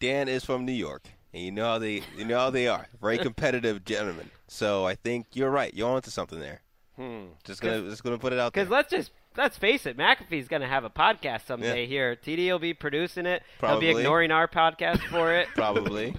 [0.00, 2.86] Dan is from New York, and you know how they you know how they are.
[3.00, 4.30] Very competitive gentlemen.
[4.48, 5.72] So I think you're right.
[5.74, 6.62] You're onto something there.
[6.96, 7.26] Hmm.
[7.44, 8.64] Just gonna just gonna put it out there.
[8.64, 11.86] Because let's just let's face it, McAfee's going to have a podcast someday Yeah.
[11.88, 12.16] here.
[12.16, 13.42] TD will be producing it.
[13.60, 15.48] He'll be ignoring our podcast for it.
[15.54, 16.14] Probably.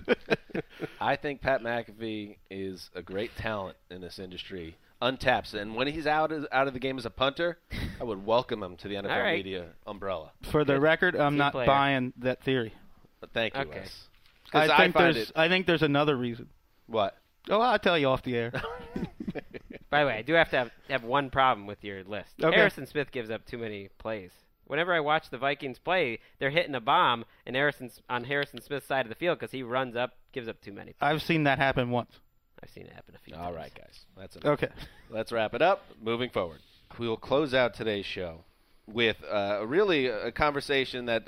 [1.02, 6.08] I think Pat McAfee is a great talent in this industry, Untaps, And when he's
[6.08, 7.60] out of, out of the game as a punter,
[8.02, 9.38] I would welcome him to the NFL All right.
[9.38, 10.32] media umbrella.
[10.52, 11.68] For the record, I'm Team not player.
[11.68, 12.74] buying that theory.
[13.20, 13.80] But thank you, Okay.
[13.82, 14.04] Wes.
[14.52, 16.50] 'Cause I think find there's it I think there's another reason.
[16.88, 17.16] what.
[17.50, 18.52] Oh, I'll tell you off the air.
[19.90, 22.30] By the way, I do have to have, have one problem with your list.
[22.42, 22.56] Okay.
[22.56, 24.32] Harrison Smith gives up too many plays.
[24.66, 28.86] Whenever I watch the Vikings play, they're hitting a bomb and Harrison's on Harrison Smith's
[28.86, 30.94] side of the field because he runs up, gives up too many.
[31.00, 32.20] I've seen that happen once.
[32.62, 33.56] I've seen it happen a few All times.
[33.56, 34.06] right, guys.
[34.18, 34.64] That's enough.
[34.64, 34.74] Okay.
[35.10, 35.84] Let's wrap it up.
[36.02, 36.60] Moving forward,
[37.00, 38.44] we will close out today's show
[38.88, 41.28] with uh, really a conversation that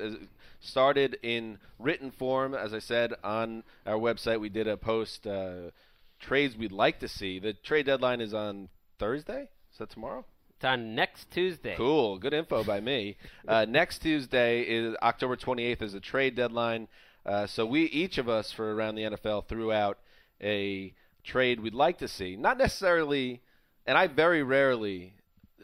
[0.60, 2.54] started in written form.
[2.54, 5.72] As I said on our website, we did a post uh,
[6.20, 7.40] trades we'd like to see.
[7.40, 9.50] The trade deadline is on Thursday.
[9.72, 10.26] Is that tomorrow?
[10.56, 11.76] It's on next Tuesday.
[11.78, 12.20] Cool.
[12.20, 13.18] Good info by me.
[13.48, 16.88] Uh, next Tuesday is October 28th is a trade deadline.
[17.26, 20.00] Uh, so we each of us for around the NFL threw out
[20.42, 20.94] a
[21.24, 22.36] trade we'd like to see.
[22.36, 23.42] Not necessarily,
[23.86, 25.14] and I very rarely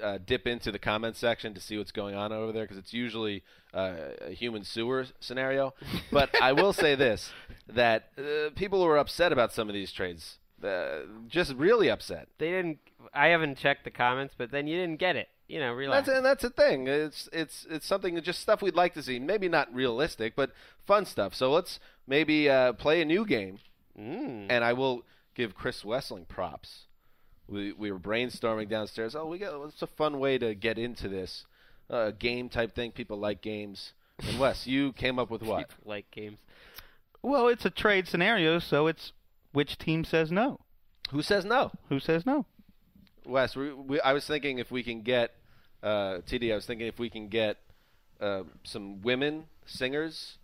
[0.02, 2.94] uh, dip into the comment section to see what's going on over there because it's
[2.94, 3.44] usually
[3.74, 5.74] uh, a human sewer scenario.
[6.12, 7.32] But I will say this:
[7.68, 10.38] that uh, people were upset about some of these trades.
[10.64, 12.28] Uh, just really upset.
[12.38, 12.80] They didn't.
[13.14, 15.28] I haven't checked the comments, but then you didn't get it.
[15.48, 16.08] You know, relax.
[16.08, 16.88] That's and that's the thing.
[16.88, 19.20] It's it's it's something just stuff we'd like to see.
[19.20, 20.52] Maybe not realistic, but
[20.88, 21.36] fun stuff.
[21.36, 23.60] So let's maybe uh, play a new game,
[24.00, 24.48] Mm.
[24.50, 25.04] and I will
[25.36, 26.86] give Chris Wesseling props.
[27.48, 29.16] We we were brainstorming downstairs.
[29.16, 31.46] Oh, we got it's a fun way to get into this
[31.92, 32.92] uh, game type thing.
[32.92, 33.94] People like games.
[34.28, 35.68] And Wes, you came up with what?
[35.70, 36.38] People like games.
[37.22, 39.12] Well, it's a trade scenario, so it's
[39.56, 40.60] which team says no.
[41.12, 41.72] Who says no?
[41.90, 42.46] Who says no?
[43.26, 45.32] Wes, we, we, I was thinking if we can get
[45.82, 46.52] uh, TD.
[46.52, 47.58] I was thinking if we can get
[48.22, 50.38] uh, some women singers,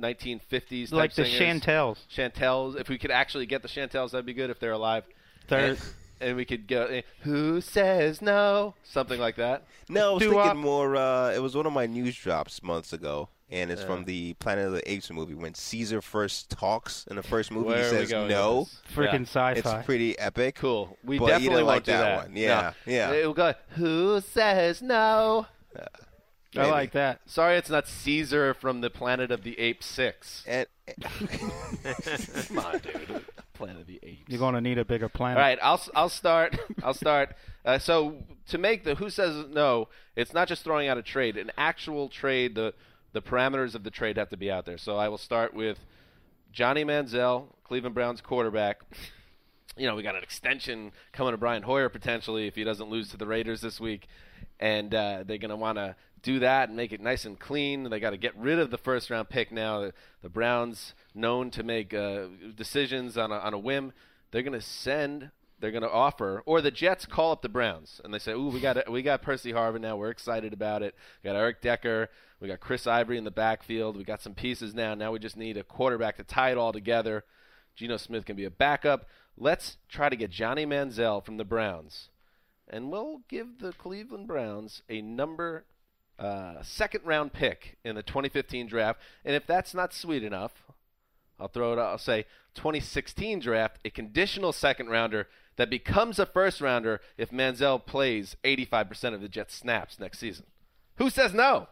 [0.00, 1.38] 1950s Like the singers.
[1.62, 1.98] Chantels.
[2.14, 2.76] Chantels.
[2.76, 5.04] If we could actually get the Chantels, that'd be good if they're alive.
[5.48, 5.78] They're- and,
[6.20, 6.84] and we could go.
[6.86, 8.74] eh, Who says no?
[8.84, 9.64] Something like that.
[9.88, 10.44] No, I was Doo-wop.
[10.46, 10.96] thinking more.
[10.96, 13.86] Uh, it was one of my news drops months ago, and it's Yeah.
[13.86, 17.68] from the Planet of the Apes movie when Caesar first talks in the first movie.
[17.68, 18.66] Where he says no.
[18.94, 19.20] Freaking Yeah.
[19.22, 19.78] It's sci-fi.
[19.78, 20.54] It's pretty epic.
[20.56, 20.96] Cool.
[21.04, 22.36] We But definitely didn't won't like do that that one.
[22.36, 22.92] Yeah, No.
[22.92, 23.10] yeah.
[23.12, 23.54] It will go.
[23.70, 25.46] Who says no?
[26.56, 27.20] I like that.
[27.26, 30.42] Sorry, it's not Caesar from the Planet of the Apes Six.
[30.48, 30.66] And,
[32.48, 33.24] Come on, dude.
[33.54, 34.24] Planet of the Apes.
[34.28, 35.36] You're going to need a bigger planet.
[35.38, 36.58] All right, I'll s- I'll start.
[36.82, 37.36] I'll start.
[37.64, 41.36] Uh, so to make the who says no, it's not just throwing out a trade.
[41.36, 42.54] An actual trade.
[42.54, 42.74] The
[43.12, 44.78] the parameters of the trade have to be out there.
[44.78, 45.78] So I will start with
[46.52, 48.82] Johnny Manziel, Cleveland Browns quarterback.
[49.76, 53.08] You know, we got an extension coming to Brian Hoyer potentially if he doesn't lose
[53.10, 54.08] to the Raiders this week,
[54.58, 57.88] and uh, they're going to want to do that and make it nice and clean.
[57.88, 59.92] They got to get rid of the first round pick now.
[60.22, 63.92] The, Browns, known to make uh, decisions on a, on a whim,
[64.30, 65.30] they're going to send.
[65.60, 68.48] They're going to offer, or the Jets call up the Browns and they say, "Ooh,
[68.48, 69.96] we got we got Percy Harvin now.
[69.96, 70.94] We're excited about it.
[71.22, 72.08] We got Eric Decker.
[72.40, 73.96] We got Chris Ivory in the backfield.
[73.96, 74.94] We got some pieces now.
[74.94, 77.24] Now we just need a quarterback to tie it all together.
[77.76, 79.06] Geno Smith can be a backup.
[79.36, 82.08] Let's try to get Johnny Manziel from the Browns,
[82.68, 85.66] and we'll give the Cleveland Browns a number
[86.18, 89.00] uh, second round pick in the 2015 draft.
[89.24, 90.52] And if that's not sweet enough,
[91.38, 91.78] I'll throw it.
[91.78, 91.90] out.
[91.90, 97.84] I'll say 2016 draft, a conditional second rounder that becomes a first rounder if Manziel
[97.84, 100.46] plays 85% of the Jets snaps next season.
[100.96, 101.68] Who says no?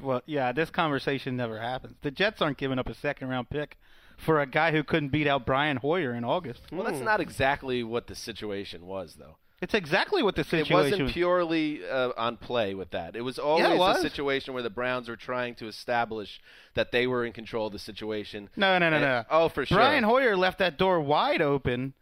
[0.00, 1.96] Well, yeah, this conversation never happens.
[2.02, 3.76] The Jets aren't giving up a second round pick
[4.16, 6.62] for a guy who couldn't beat out Brian Hoyer in August.
[6.72, 9.36] Well, that's not exactly what the situation was, though.
[9.60, 11.12] It's exactly what the It situation wasn't was.
[11.12, 13.14] purely uh, on play with that.
[13.14, 13.98] It was always was.
[13.98, 16.40] a situation where the Browns were trying to establish
[16.74, 18.48] that they were in control of the situation.
[18.56, 19.24] No, no, no, And- no.
[19.30, 19.76] Oh, for sure.
[19.78, 21.94] Brian Hoyer left that door wide open,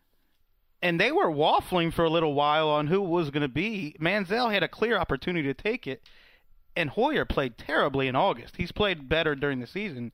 [0.83, 3.97] and they were waffling for a little while on who it was going to be.
[4.01, 6.03] Manziel had a clear opportunity to take it,
[6.77, 8.57] and Hoyer played terribly in August.
[8.57, 10.13] He's played better during the season,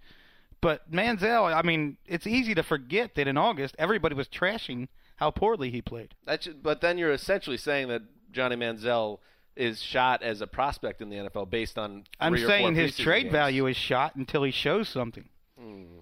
[0.61, 5.31] but Manziel, I mean, it's easy to forget that in August everybody was trashing how
[5.31, 6.15] poorly he played.
[6.25, 8.03] That should, but then you're essentially saying that
[8.33, 9.19] Johnny Manziel
[9.55, 12.05] is shot as a prospect in the NFL based on.
[12.21, 13.33] I'm three or four saying his trade games.
[13.33, 15.29] value is shot until he shows something.
[15.59, 16.01] Hmm.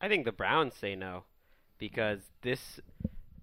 [0.00, 1.24] I think the Browns say no
[1.78, 2.80] because this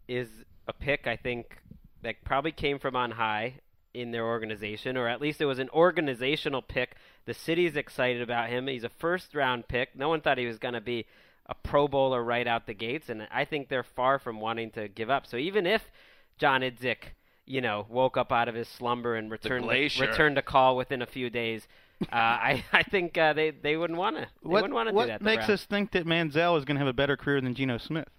[0.08, 0.30] is
[0.68, 1.58] a pick I think
[2.02, 3.56] that probably came from on high
[3.94, 6.96] in their organization, or at least it was an organizational pick.
[7.26, 8.68] The city's excited about him.
[8.68, 9.96] He's a first round pick.
[9.96, 11.06] No one thought he was going to be
[11.48, 14.88] a Pro Bowler right out the gates, and I think they're far from wanting to
[14.88, 15.26] give up.
[15.28, 15.90] So even if
[16.38, 17.14] John Idzik,
[17.46, 20.08] you know, woke up out of his slumber and returned glacier.
[20.08, 21.68] returned a call within a few days,
[22.02, 24.28] uh, I I think uh, they they wouldn't want to.
[24.42, 25.22] What, wouldn't want to what do that.
[25.22, 28.10] makes us think that Manziel is going to have a better career than Geno Smith?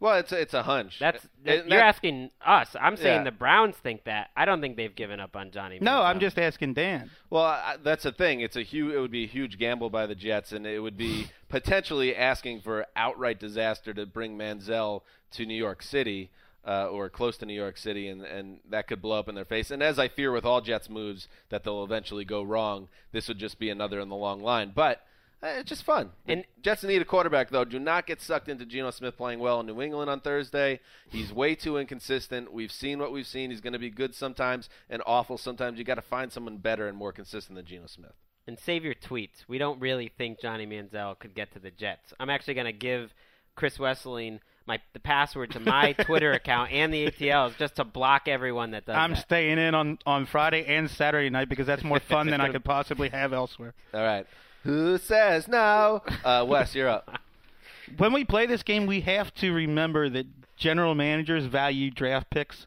[0.00, 0.98] Well, it's a, it's a hunch.
[0.98, 2.74] That's And that, you're that- asking us.
[2.80, 3.24] I'm saying Yeah.
[3.24, 4.30] the Browns think that.
[4.34, 5.78] I don't think they've given up on Johnny.
[5.80, 6.04] No, Manziel.
[6.06, 7.10] I'm just asking Dan.
[7.28, 8.40] Well, I, that's the thing.
[8.40, 8.94] It's a huge.
[8.94, 12.62] It would be a huge gamble by the Jets, and it would be potentially asking
[12.62, 16.30] for outright disaster to bring Manziel to New York City
[16.66, 19.44] uh, or close to New York City, and and that could blow up in their
[19.44, 19.70] face.
[19.70, 23.38] And as I fear with all Jets moves that they'll eventually go wrong, this would
[23.38, 24.72] just be another in the long line.
[24.74, 25.02] But
[25.42, 26.10] Eh, it's just fun.
[26.26, 27.64] And- Jets need a quarterback, though.
[27.64, 30.80] Do not get sucked into Geno Smith playing well in New England on Thursday.
[31.08, 32.52] He's way too inconsistent.
[32.52, 33.50] We've seen what we've seen.
[33.50, 35.78] He's going to be good sometimes and awful sometimes.
[35.78, 38.12] You got to find someone better and more consistent than Geno Smith.
[38.46, 39.44] and save your tweets.
[39.48, 42.12] We don't really think Johnny Manziel could get to the Jets.
[42.20, 43.14] I'm actually going to give
[43.54, 48.28] Chris Wesseling my the password to my Twitter account and the ATLs just to block
[48.28, 49.22] everyone that does I'm that.
[49.22, 52.64] staying in on, on Friday and Saturday night because that's more fun than I could
[52.64, 53.72] possibly have elsewhere.
[53.94, 54.26] All right.
[54.64, 56.02] Who says no?
[56.24, 57.18] Uh, Wes, you're up.
[57.96, 62.66] When we play this game, we have to remember that general managers value draft picks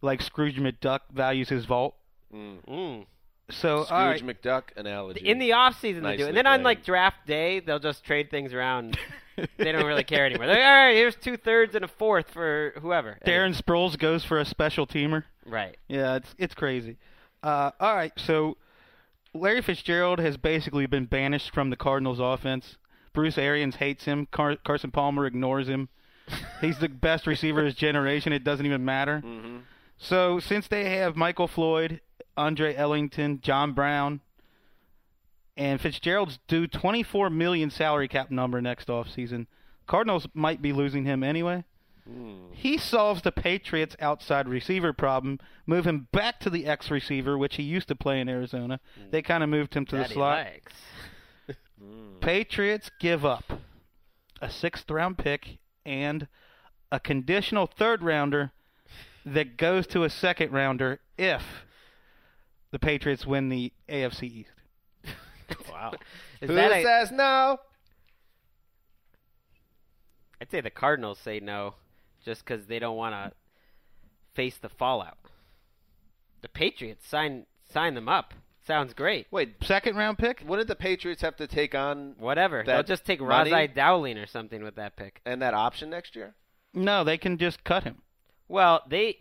[0.00, 1.94] like Scrooge McDuck values his vault.
[2.34, 3.06] Mm.
[3.50, 4.26] So, Scrooge right.
[4.26, 5.28] McDuck analogy.
[5.28, 8.30] In the off season, they do, and then on like draft day, they'll just trade
[8.30, 8.98] things around.
[9.56, 10.46] they don't really care anymore.
[10.46, 13.18] They're like, all right, here's two thirds and a fourth for whoever.
[13.26, 15.24] Darren Sproles goes for a special teamer.
[15.44, 15.76] Right.
[15.88, 16.96] Yeah, it's it's crazy.
[17.42, 18.56] Uh, all right, so
[19.34, 22.76] Larry Fitzgerald has basically been banished from the Cardinals' offense.
[23.12, 24.26] Bruce Arians hates him.
[24.30, 25.88] Car- Carson Palmer ignores him.
[26.60, 28.32] He's the best receiver of his generation.
[28.32, 29.22] It doesn't even matter.
[29.24, 29.58] Mm-hmm.
[29.98, 32.00] So since they have Michael Floyd,
[32.36, 34.20] Andre Ellington, John Brown,
[35.56, 39.46] and Fitzgerald's due 24 million salary cap number next offseason,
[39.86, 41.64] Cardinals might be losing him anyway.
[42.08, 42.46] Hmm.
[42.52, 47.56] He solves the Patriots' outside receiver problem, move him back to the X receiver, which
[47.56, 48.80] he used to play in Arizona.
[48.96, 49.10] Hmm.
[49.10, 50.44] They kind of moved him to Daddy the slot.
[50.46, 50.72] likes.
[51.82, 52.18] Hmm.
[52.20, 53.44] Patriots give up
[54.40, 56.28] a sixth round pick and
[56.92, 58.52] a conditional third rounder
[59.26, 61.42] that goes to a second rounder if
[62.70, 64.50] the Patriots win the AFC East.
[65.70, 65.92] Wow.
[66.40, 67.58] Is Who that a- says no?
[70.40, 71.74] I'd say the Cardinals say no,
[72.24, 73.32] just because they don't want to
[74.34, 75.18] face the fallout.
[76.40, 78.34] The Patriots sign sign them up.
[78.66, 79.26] Sounds great.
[79.30, 80.42] Wait, Second round pick?
[80.46, 82.58] wouldn't the Patriots have to take on Whatever.
[82.58, 83.50] That They'll just take money?
[83.50, 85.20] Ras-I Dowling or something with that pick.
[85.26, 86.34] and that option next year?
[86.72, 88.02] No, they can just cut him.
[88.48, 89.16] Well, they.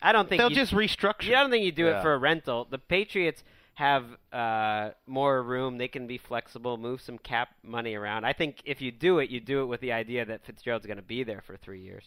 [0.00, 1.24] I don't think They'll you- just restructure.
[1.24, 1.98] You don't think you do Yeah.
[1.98, 2.66] it for a rental.
[2.70, 3.42] The Patriots
[3.74, 5.78] have uh, more room.
[5.78, 8.24] They can be flexible, move some cap money around.
[8.24, 10.96] I think if you do it, you do it with the idea that Fitzgerald's going
[10.96, 12.04] to be there for three years.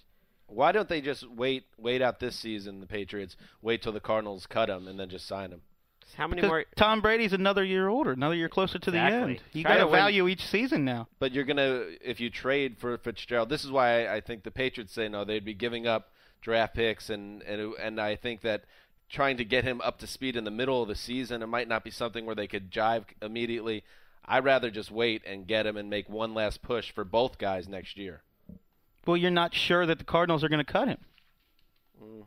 [0.52, 2.80] Why don't they just wait wait out this season?
[2.82, 5.62] The Patriots wait till the Cardinals cut him and then just sign him.
[6.18, 6.66] How many Because more?
[6.76, 9.20] Tom Brady's another year older, another year closer to Exactly.
[9.20, 9.42] the end.
[9.54, 11.08] You got to to win- value each season now.
[11.20, 13.48] But you're gonna if you trade for Fitzgerald.
[13.50, 15.24] This is why I, I think the Patriots say no.
[15.24, 18.66] They'd be giving up draft picks and and and I think that
[19.10, 21.68] trying to get him up to speed in the middle of the season it might
[21.68, 23.84] not be something where they could jive immediately.
[24.26, 27.68] I'd rather just wait and get him and make one last push for both guys
[27.68, 28.22] next year.
[29.06, 31.00] Well, you're not sure that the Cardinals are going to cut him.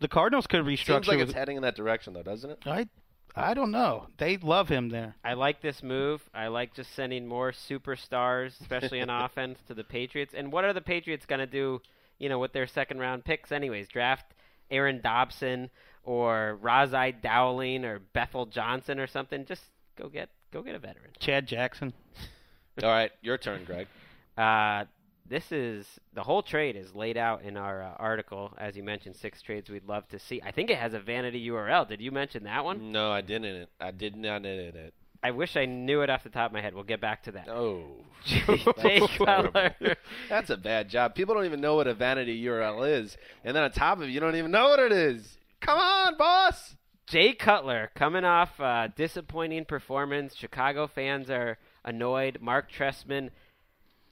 [0.01, 0.87] The Cardinals could restructure.
[0.87, 2.59] Seems like with- it's heading in that direction though, doesn't it?
[2.67, 2.89] I,
[3.37, 4.07] I don't know.
[4.19, 5.17] They love him there.
[5.25, 6.23] I like this move.
[6.33, 10.35] I like just sending more superstars, especially in offense, to the Patriots.
[10.37, 11.81] And what are the Patriots going to do,
[12.19, 13.89] you know, with their second round picks anyways?
[13.89, 14.27] Draft
[14.71, 15.71] Aaron Dobson
[16.05, 19.45] or Ras-I Dowling or Bethel Johnson or something.
[19.45, 19.63] Just
[19.97, 21.11] go get go get a veteran.
[21.19, 21.93] Chad Jackson.
[22.83, 23.87] All right, your turn, Greg.
[24.37, 24.85] Uh,
[25.29, 29.17] this is the whole trade is laid out in our uh, article, as you mentioned,
[29.17, 30.41] six trades we'd love to see.
[30.45, 31.89] I think it has a vanity URL.
[31.89, 32.93] Did you mention that one?
[32.93, 33.69] No, I didn't.
[33.81, 34.95] I did not edit it.
[35.23, 36.75] I wish I knew it off the top of my head.
[36.75, 37.49] We'll get back to that.
[37.49, 37.85] Oh,
[38.27, 39.75] Jay Cutler.
[40.29, 41.15] That's a bad job.
[41.15, 44.11] People don't even know what a vanity URL is, and then on top of it,
[44.11, 45.39] you don't even know what it is.
[45.63, 46.77] Come on, boss.
[47.07, 50.35] Jay Cutler coming off uh, disappointing performance.
[50.37, 52.39] Chicago fans are annoyed.
[52.43, 53.31] Mark Trestman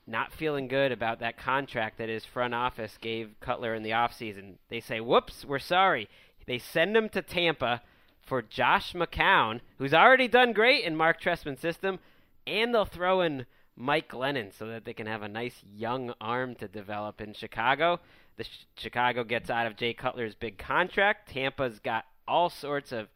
[0.07, 4.55] not feeling good about that contract that his front office gave Cutler in the offseason.
[4.69, 6.09] They say, "Whoops, we're sorry."
[6.47, 7.83] They send him to Tampa
[8.21, 11.99] for Josh McCown, who's already done great in Mark Trestman's system,
[12.47, 13.47] and they'll throw in
[13.77, 18.01] Mike Glennon so that they can have a nice young arm to develop in Chicago.
[18.37, 21.33] The Ch- Chicago gets out of Jay Cutler's big contract.
[21.33, 23.09] Tampa's got all sorts of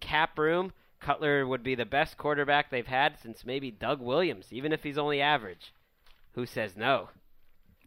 [0.00, 0.72] cap room.
[1.00, 4.98] Cutler would be the best quarterback they've had since maybe Doug Williams, even if he's
[4.98, 5.72] only average.
[6.34, 7.08] Who says no?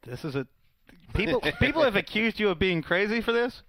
[0.06, 0.48] This is a
[1.14, 1.42] people.
[1.60, 3.62] people have accused you of being crazy for this.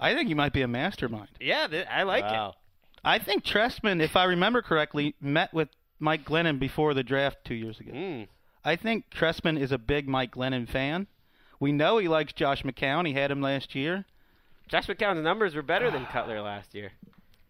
[0.00, 1.28] I think you might be a mastermind.
[1.40, 2.54] Yeah, th- I like Wow.
[3.04, 5.68] I think Trestman, if I remember correctly, met with
[6.00, 7.92] Mike Glennon before the draft two years ago.
[7.92, 8.28] Mm.
[8.64, 11.06] I think Trestman is a big Mike Glennon fan.
[11.60, 13.06] We know he likes Josh McCown.
[13.06, 14.04] He had him last year.
[14.68, 16.92] Josh McCown's numbers were better than Cutler last year.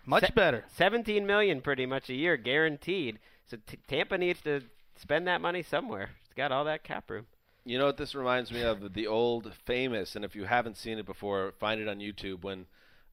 [0.05, 0.65] Much Se- better.
[0.77, 3.19] 17 million pretty much a year guaranteed.
[3.47, 4.63] So t- Tampa needs to
[4.97, 6.11] spend that money somewhere.
[6.25, 7.27] It's got all that cap room.
[7.65, 8.93] You know what this reminds me of?
[8.93, 12.43] The old famous, and if you haven't seen it before, find it on YouTube.
[12.43, 12.67] When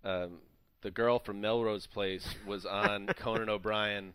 [0.04, 0.40] um,
[0.82, 4.14] the girl from Melrose Place was on Conan O'Brien,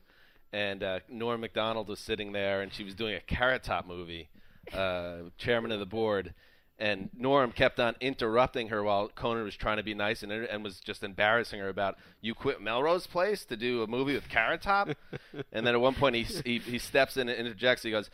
[0.52, 4.28] and uh, Norm Macdonald was sitting there, and she was doing a Carrot Top movie,
[4.74, 6.34] uh, chairman of the board.
[6.78, 10.62] And Norm kept on interrupting her while Conan was trying to be nice and, and
[10.62, 14.60] was just embarrassing her about you quit Melrose Place to do a movie with Carrot
[14.60, 14.88] Top.
[15.52, 17.82] and then at one point he he, he steps in and interjects.
[17.82, 18.10] He goes,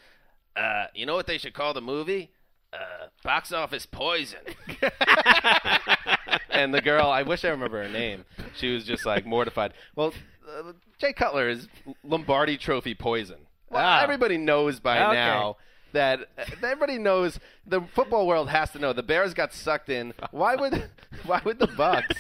[0.55, 2.31] uh, "You know what they should call the movie?
[2.73, 4.39] Uh, box office poison."
[6.51, 8.25] and the girl, I wish I remember her name.
[8.57, 9.73] She was just like mortified.
[9.97, 10.13] Well,
[10.49, 11.69] uh, Jay Cutler is
[12.05, 13.39] Lombardi Trophy poison.
[13.71, 14.03] Well, Wow.
[14.03, 15.15] everybody knows by Okay.
[15.15, 15.57] now
[15.93, 16.21] that
[16.63, 20.13] everybody knows the football world has to know the Bears got sucked in.
[20.31, 20.89] Why would
[21.27, 22.17] why would the Bucks?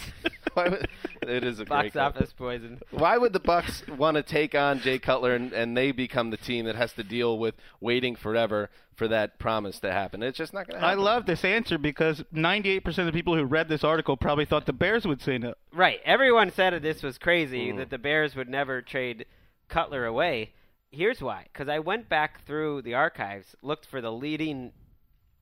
[0.54, 0.88] Why would,
[1.22, 2.80] it is a Box great office poison.
[2.90, 6.36] Why would the Bucks want to take on Jay Cutler and, and they become the
[6.36, 10.22] team that has to deal with waiting forever for that promise to happen?
[10.22, 10.98] It's just not going to happen.
[10.98, 14.66] I love this answer because 98% of the people who read this article probably thought
[14.66, 15.54] the Bears would say no.
[15.72, 16.00] Right.
[16.04, 17.78] Everyone said that this was crazy, Mm.
[17.78, 19.24] that the Bears would never trade
[19.68, 20.52] Cutler away.
[20.92, 21.46] Here's why.
[21.52, 24.72] Because I went back through the archives, looked for the leading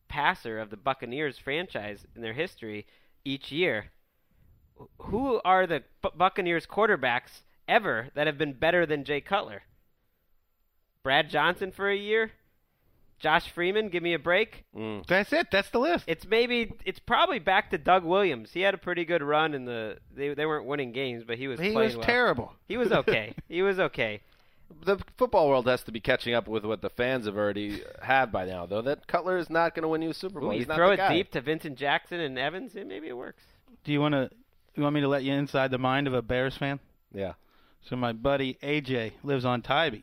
[0.08, 2.86] passer of the Buccaneers franchise in their history
[3.24, 3.90] each year.
[4.98, 9.62] Who are the Bu- Buccaneers quarterbacks ever that have been better than Jay Cutler?
[11.02, 12.30] Brad Johnson for a year?
[13.18, 14.64] Josh Freeman, give me a break.
[14.74, 15.06] Mm.
[15.06, 15.48] That's it.
[15.52, 16.04] That's the list.
[16.06, 18.50] It's maybe it's probably back to Doug Williams.
[18.52, 21.46] He had a pretty good run in the they they weren't winning games, but he
[21.46, 22.04] was he was well.
[22.04, 22.52] terrible.
[22.66, 23.34] He was okay.
[23.48, 24.22] he was okay.
[24.84, 28.30] The football world has to be catching up with what the fans have already have
[28.32, 28.82] by now, though.
[28.82, 30.50] That Cutler is not going to win you a Super Bowl.
[30.50, 31.14] Ooh, you He's not throw the it guy.
[31.14, 33.42] deep to Vincent Jackson and Evans, and maybe it works.
[33.84, 34.30] Do you want to?
[34.76, 36.78] You want me to let you inside the mind of a Bears fan?
[37.12, 37.32] Yeah.
[37.82, 40.02] So my buddy AJ lives on Tybee.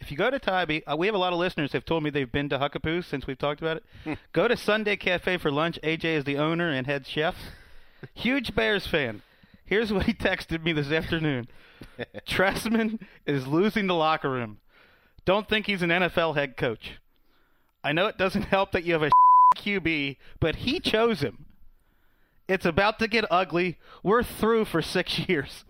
[0.00, 2.10] If you go to Tybee, uh, we have a lot of listeners who've told me
[2.10, 4.18] they've been to Huckapoo since we've talked about it.
[4.32, 5.78] go to Sundae Cafe for lunch.
[5.82, 7.34] AJ is the owner and head chef.
[8.14, 9.22] Huge Bears fan.
[9.64, 11.48] Here's what he texted me this afternoon.
[12.26, 14.58] Trestman is losing the locker room.
[15.24, 16.98] Don't think he's an NFL head coach.
[17.82, 19.10] I know it doesn't help that you have a
[19.56, 21.46] QB, but he chose him.
[22.46, 23.78] It's about to get ugly.
[24.02, 25.64] We're through for six years.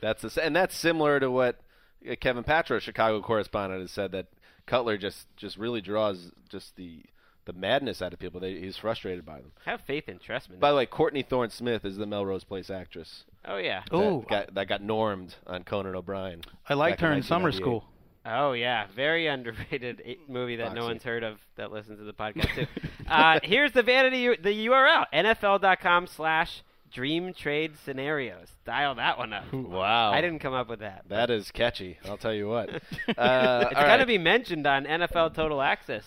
[0.00, 1.60] That's a, and that's similar to what
[2.08, 4.26] uh, Kevin Patra, Chicago correspondent, has said that
[4.66, 7.02] Cutler just just really draws just the
[7.46, 8.40] the madness out of people.
[8.40, 9.52] They, he's frustrated by them.
[9.64, 10.60] Have faith in Trestman.
[10.60, 13.24] By the way, Courtney Thorne Smith is the Melrose Place actress.
[13.46, 13.82] oh yeah.
[13.94, 14.24] Ooh.
[14.28, 16.42] that got, that got normed on Conan O'Brien.
[16.68, 17.84] I liked her in summer school.
[18.28, 22.54] Oh yeah, very underrated movie that no one's heard of that listens to the podcast
[22.54, 22.66] too.
[23.08, 28.48] uh, here's the vanity the URL NFL.com slash Dream Trade Scenarios.
[28.64, 29.52] Dial that one up.
[29.52, 31.04] Wow, I didn't come up with that.
[31.08, 31.98] That is catchy.
[32.04, 32.68] I'll tell you what.
[33.16, 34.06] Uh, it's all gonna right.
[34.06, 36.04] be mentioned on NFL Total Access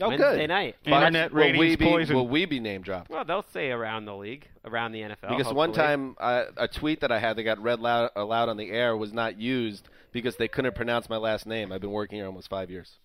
[0.00, 0.48] oh, Wednesday good.
[0.48, 0.76] night.
[0.84, 2.16] But Internet will we be, poison.
[2.16, 3.10] Will we be name dropped?
[3.10, 5.36] Well, they'll say around the league, around the NFL.
[5.36, 8.56] Because one time, uh, a tweet that I had that got read loud, aloud on
[8.56, 11.72] the air was not used because they couldn't pronounce my last name.
[11.72, 12.96] I've been working here almost five years.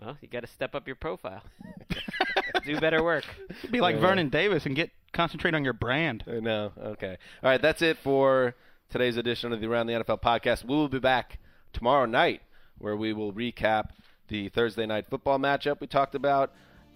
[0.00, 1.42] well, you got to step up your profile,
[2.66, 3.24] do better work.
[3.70, 4.00] Be like Yeah.
[4.02, 6.24] Vernon Davis and get concentrate on your brand.
[6.26, 6.72] I know.
[6.78, 7.16] Okay.
[7.42, 7.62] All right.
[7.62, 8.54] That's it for
[8.90, 10.64] today's edition of the Around the NFL podcast.
[10.64, 11.38] We will be back
[11.72, 12.42] tomorrow night
[12.78, 13.90] where we will recap
[14.28, 16.50] the Thursday night football matchup we talked about,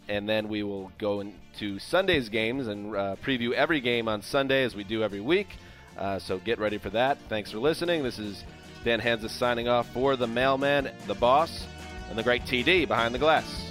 [0.08, 4.64] and then we will go into Sunday's games and uh, preview every game on Sunday
[4.64, 5.48] as we do every week.
[5.96, 7.18] Uh, so get ready for that.
[7.28, 8.02] Thanks for listening.
[8.02, 8.44] This is
[8.84, 11.66] Dan Hanzus signing off for the mailman, the boss,
[12.08, 13.70] and the great TD behind the glass.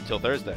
[0.00, 0.56] Until Thursday.